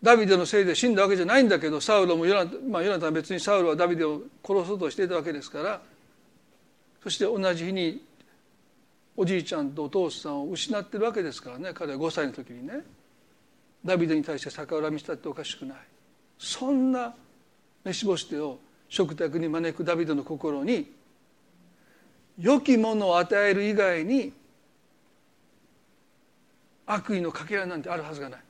[0.03, 5.81] ダビデのせいで死んだわけじゃないんだけどサウロもヨナ,、まあ、ヨナタンは別にサウロはダビデを殺そうとしていたわけですから
[7.03, 8.05] そして同じ日に
[9.17, 12.83] おじいちゃんとお父さんを失ってるわけですからね彼は5歳の時にね。
[13.85, 15.79] ダビデに対して逆恨みしたっておかしくない。
[16.39, 17.15] そんな
[17.85, 20.93] 飯干してを食卓に招くダビデの心に
[22.39, 24.33] 良きものを与える以外に
[26.87, 28.41] 悪意のかけらなんてあるはずがない。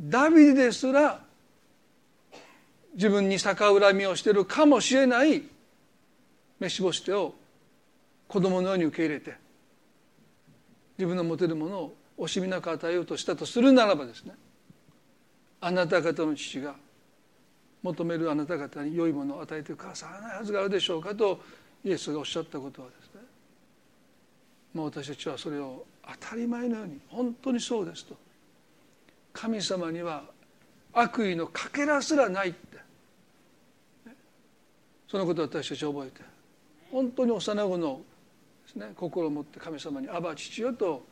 [0.00, 1.20] ダビデですら
[2.94, 5.42] 自分に逆恨みをしているかもしれない
[6.58, 7.34] 飯干してを
[8.26, 9.34] 子供のように受け入れて
[10.98, 14.32] 自分の持てるものを惜しみなく与えようとしたとするならばですね
[15.60, 16.74] あなた方の父が
[17.82, 21.40] 求めるあなた方に良いものを与えてくださらないはずがあるでしょうかと
[21.84, 23.20] イエスがおっしゃったことはですね
[24.74, 25.84] もう私たちはそれを
[26.20, 28.29] 当たり前のように本当にそうですと。
[29.32, 30.24] 神様には
[30.92, 32.78] 悪意のかけらすらないって。
[35.08, 36.22] そのことを私たち覚えて。
[36.90, 38.00] 本当に幼子の
[38.64, 41.04] です、ね、心を持って神様に「アバ父よ」と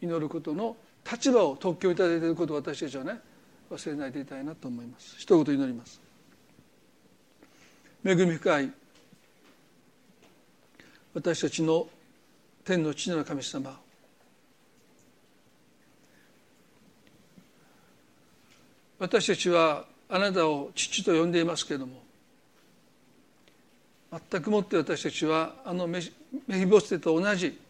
[0.00, 0.76] 祈ることの
[1.10, 3.20] 立場を特許いただいていることを私たちはね
[3.70, 5.16] 忘れないでいたいなと思います。
[5.18, 6.00] 一言祈ります。
[8.04, 8.72] 恵み深い
[11.14, 11.88] 私たちの
[12.64, 13.80] 天の父なる神様
[19.02, 22.04] 私たちはあなたを父と呼んでいますけれども
[24.30, 26.00] 全くもって私たちはあのメ
[26.48, 27.60] ヒボステと同じ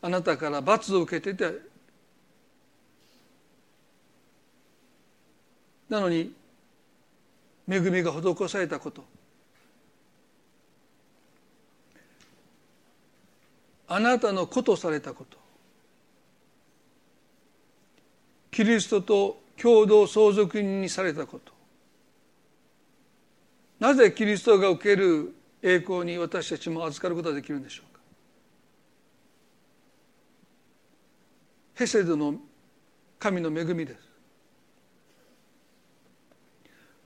[0.00, 1.56] あなたから罰を受けていて
[5.88, 6.32] なのに
[7.68, 9.04] 恵みが施されたこと。
[13.86, 15.41] あなたの子とされたこと。
[18.52, 21.52] キリストと共同相続人にされたこと。
[23.80, 28.00] なぜキリストが受ける栄光に私たちも預かることができるんでしょうか。
[31.74, 32.36] ヘセドの
[33.18, 33.98] 神の恵みです。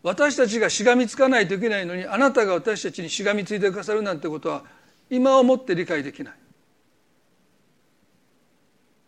[0.03, 4.65] 私たちがしがみつかないといけないのにあなたが私たちにしがみついてくださるなんてことは
[5.11, 6.35] 今をもって理解できない。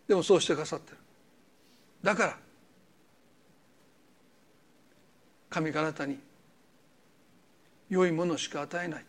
[0.06, 0.98] でもそうしてくださってる。
[2.02, 2.38] だから
[5.50, 6.18] 神があなたに
[7.88, 9.04] 良いものしか与えない。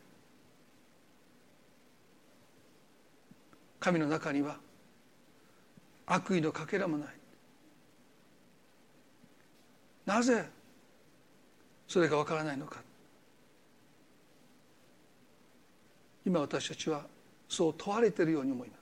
[3.79, 4.57] 神の中には
[6.05, 7.07] 悪意のかけらもない。
[10.05, 10.45] なぜ
[11.87, 12.81] それがわからないのか。
[16.25, 17.05] 今私たちは
[17.47, 18.78] そう問われているように思います。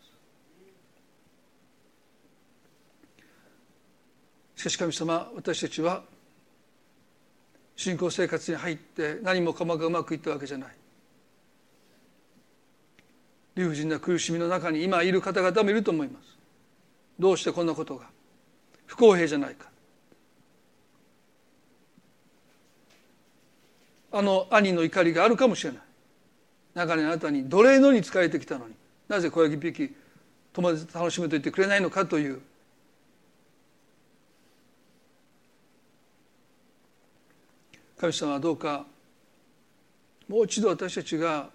[4.57, 6.03] しかし神様私たちは
[7.75, 10.69] 信仰生活に入って何もかもがうまくいったわけじゃない。
[13.55, 16.37] 理不尽な苦しみの中に今いる方々もいると思います。
[17.19, 18.05] どうしてこんなことが？
[18.87, 19.69] 不公平じゃないか。
[24.11, 25.81] あの兄の怒りがあるかもしれない。
[26.73, 28.73] 長年あなたに奴隷のに仕えてきたのに
[29.07, 29.95] なぜ小ヤギ匹
[30.53, 32.41] 友達と楽しめと言ってくれないのかという
[37.97, 38.85] 神様はどうか
[40.27, 41.49] もう一度私たちが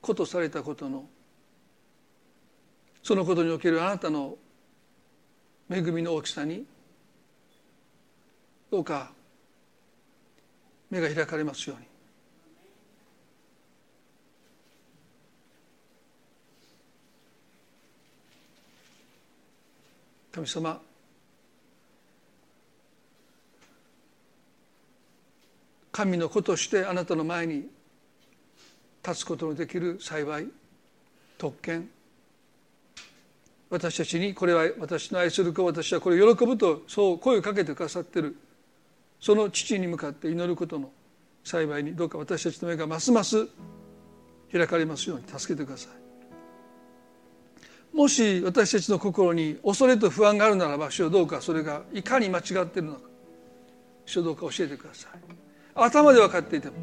[0.00, 1.06] ことされたことの
[3.02, 4.36] そのことにおけるあなたの
[5.70, 6.64] 恵みの大きさに
[8.70, 9.10] どうか
[10.90, 11.86] 目が開かれますように。
[20.32, 20.80] 神様
[25.96, 27.70] 神の子としてあなたの前に
[29.02, 30.46] 立つことのできる幸い
[31.38, 31.88] 特権。
[33.70, 38.36] 私たちにこれは私の愛する子私はこれを喜ぶとそう声をかけてくださってる。
[39.18, 40.90] その父に向かって祈ることの
[41.42, 43.48] 幸いにどうか私たちの目がますます
[44.52, 45.88] 開かれますように助けてくださ
[47.94, 47.96] い。
[47.96, 53.00] もし私たちの心に恐れと不安があるならば主よどうかそれがいかに間違っているのか
[54.04, 55.45] 主よどうか教えてください。
[55.76, 56.74] 頭で分かっていても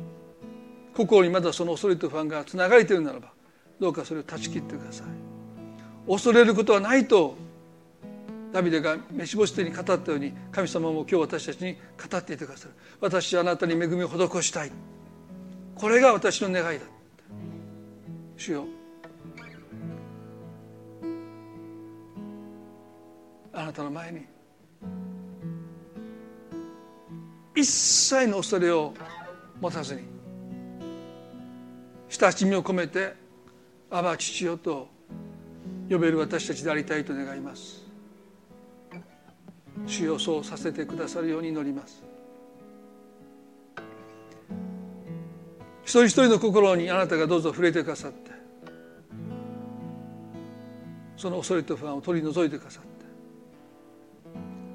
[0.95, 3.31] 心にまだその恐れと不安がつながれているならば
[3.79, 5.07] どうかそれを断ち切ってください。
[6.07, 7.35] 恐れることはないと
[8.51, 12.73] ダビデが飯干し手に語ったように神様も今日私たちに語っていてくださる。
[13.01, 14.71] 私あなたに恵みを施したい。
[15.75, 16.85] これが私の願いだ。
[18.37, 18.65] 主よ。
[23.53, 24.32] あなたの前に
[27.55, 28.93] 一切の恐れを
[29.61, 30.01] 持たずに
[32.09, 33.13] 親しみを込めて
[33.89, 34.89] 「アバ父よ」と
[35.89, 37.83] 呼べる私たちでありたいと願います。
[39.87, 42.03] 主よそうさせてくださるように祈ります。
[45.83, 48.31] 一人一人の心にあなたがどうぞ触れてくださって
[51.17, 52.89] その恐れと不安を取り除いてくださって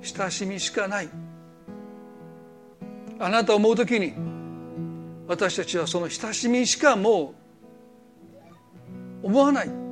[0.02, 1.08] 親しみしかない
[3.18, 4.14] あなたを思う時に
[5.26, 7.34] 私たちはその親しみしかも
[9.22, 9.88] う思わない。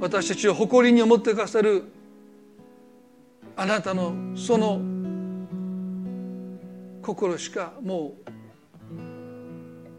[0.00, 1.84] 私たちを誇りに思ってくださる
[3.54, 4.80] あなたのその
[7.02, 8.14] 心しかも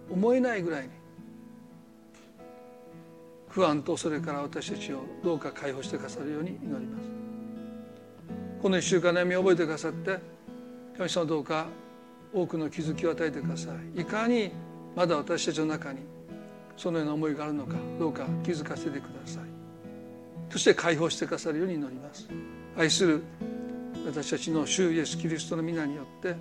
[0.09, 0.89] う思えないぐらいに
[3.49, 7.20] 不安とそれから私たちをどうか解放してくださるように祈ります。
[8.62, 10.20] この1週間悩みを覚えてくださって
[10.95, 11.66] 神様どうか
[12.32, 14.01] 多くの気づきを与えてください。
[14.01, 14.51] いかに
[14.95, 15.99] まだ私たちの中に
[16.78, 19.43] そのような思いがあるのかどうか気づかせてください。
[20.51, 22.30] そして解放してくださるように祈ります。
[22.78, 23.24] 愛する
[24.05, 26.36] 私たちの主イエスキリストの皆によって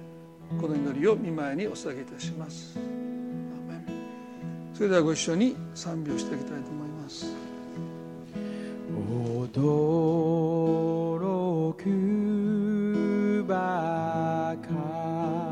[0.61, 2.79] この祈りを見舞いにお捧げいたします。
[4.75, 7.49] それではご一緒に賛美をしていきたいと思います。
[9.53, 9.61] 驚
[11.74, 14.68] くばか
[15.45, 15.49] り。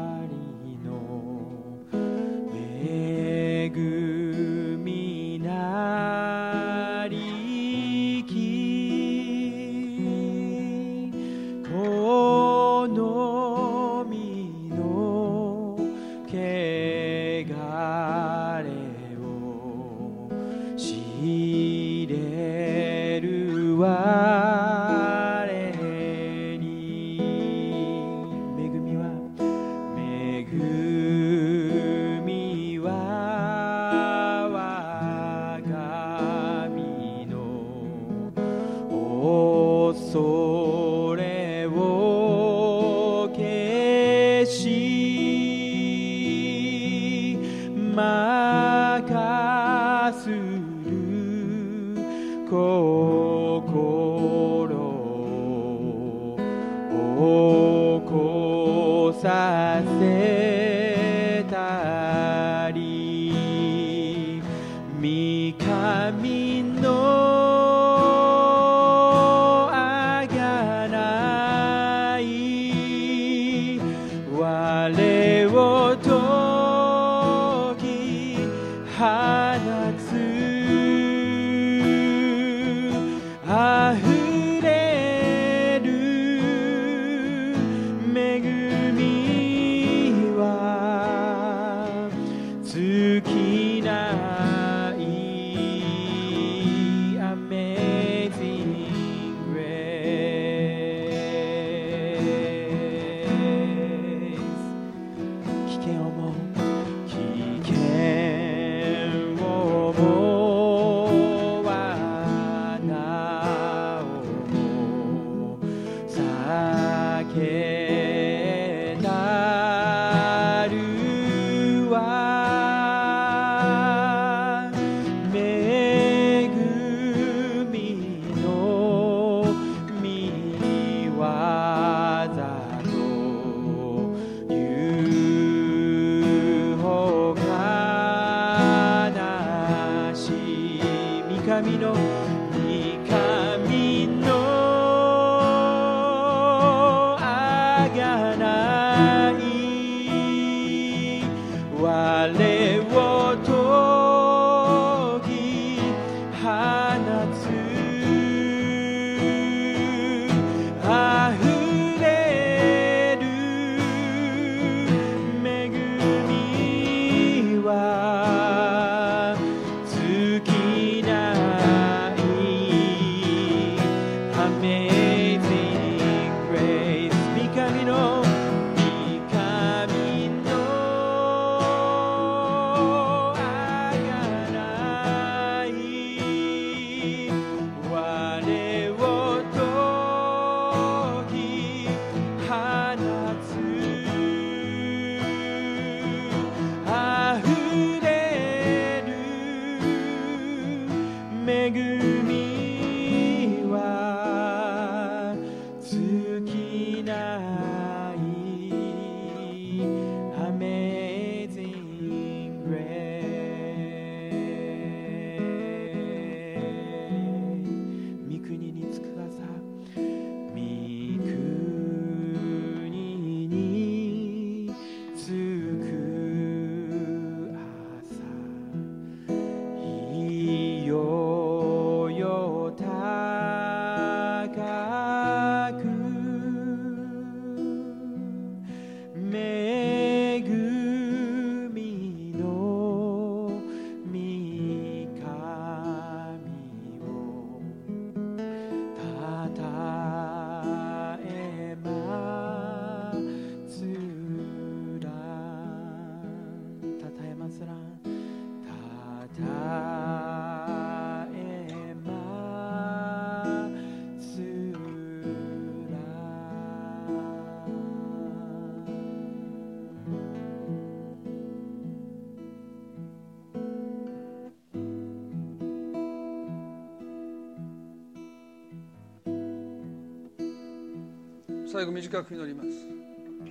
[281.89, 282.69] 最後短く祈ります。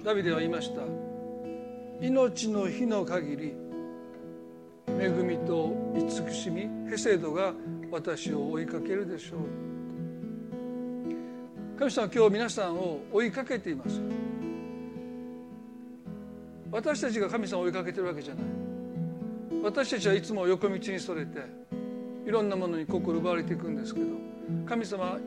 [0.06, 0.82] ダビデは言いました。
[2.00, 3.56] 命の日の限り
[4.88, 7.56] 恵みと慈しみヘセドが
[7.90, 9.40] 私を追いかけるでしょう。
[11.80, 14.00] 神様は今日皆さんを追いかけています。
[16.72, 18.44] 私たちが神様を追いかけてるわけじゃない。
[19.64, 21.40] 私たちはいつも横道にそれて
[22.28, 24.06] いろんなものに心奪われていくんですけど
[24.68, 25.18] 神様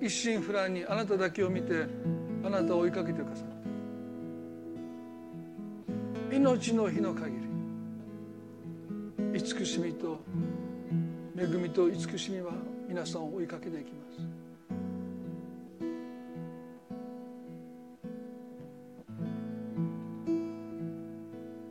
[0.00, 1.84] 一心不乱にあなただけを見て
[2.46, 3.46] あなたを追いかけてくださっ
[6.30, 7.34] た命の日の限
[9.32, 10.20] り慈しみと
[11.36, 12.52] 恵みと慈しみは
[12.88, 14.20] 皆さんを追いかけていきます。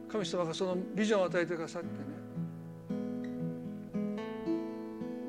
[0.09, 1.95] 神様がそのビジョンを与えてくださってね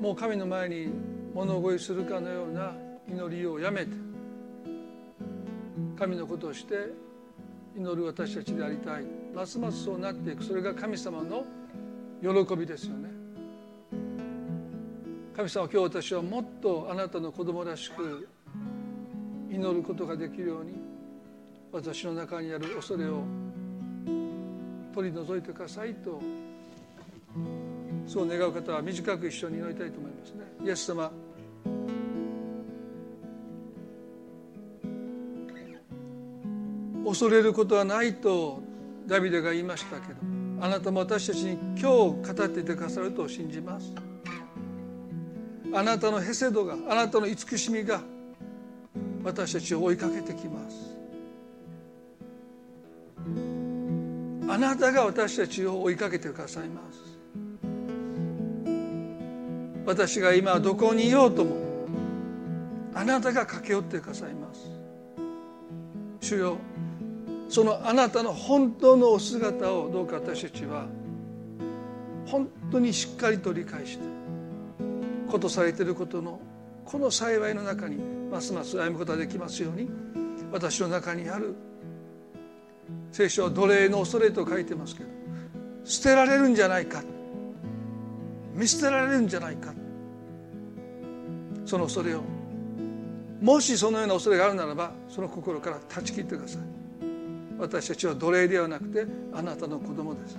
[0.01, 0.88] もう神の前に
[1.34, 2.72] 物乞いするかのような
[3.09, 4.05] 祈りをやめて
[5.99, 6.92] 神のことをして
[7.76, 9.05] 祈る私たちでありたい。
[9.34, 10.44] ますますそうなっていく。
[10.44, 11.44] それが神様の
[12.22, 13.11] 喜びですよね。
[15.36, 18.26] 神様今日私はもっとあなたの子供らしく
[19.51, 20.72] 祈ることができるように
[21.70, 23.22] 私の中にある恐れを
[24.94, 26.22] 取り除いてくださいと
[28.07, 30.44] そう願う方は短く一緒に祈りたいと思いますね。
[30.64, 31.25] イエス様。
[37.16, 38.60] 恐れることはないと
[39.06, 40.18] ダビデが言いましたけど
[40.60, 42.14] あなたも私たちに今日語
[42.44, 43.92] っていてくださると信じます。
[45.72, 48.02] あなたのヘセドがあなたの慈しみが
[49.24, 50.94] 私たちを追いかけてきます。
[54.48, 56.98] あなたが私たちを追いかけてくださいます。
[59.86, 61.56] 私が今どこにいようとも
[62.94, 64.60] あなたが駆け寄ってくださいます。
[66.20, 66.58] 主よ
[67.49, 70.86] そのあなたの本当のお姿をどうか私たちは
[72.26, 74.05] 本当にしっかりと理解して
[75.28, 76.40] ことされていることの
[76.84, 79.88] この幸いの中にますます歩むことができますように
[80.53, 81.55] 私の中にある
[83.12, 85.11] 聖書は奴隷の恐れと書いてますけど
[85.84, 87.03] 捨てられるんじゃないか
[88.55, 89.72] 見捨てられるんじゃないか
[91.64, 92.22] その恐れを
[93.40, 96.75] もしそのような恐れがあるならばその心から断ち切ってください。
[97.59, 100.38] 私たちは奴隷ではなくてあなたの子供です。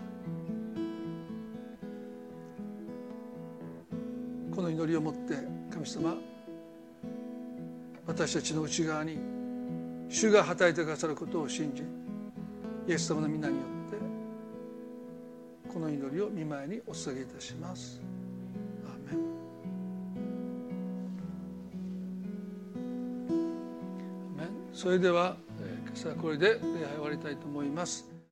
[4.56, 5.36] この祈りをもって
[5.72, 6.16] 神様
[8.08, 9.20] 私たちの内側に
[10.10, 11.84] 主が働いてくださることを信じ
[12.92, 18.02] イエス様の皆によってこの祈りを見舞いにお捧げいたします。
[24.78, 25.36] それでは、
[25.98, 28.17] さあ、これで礼拝終わりたいと思います。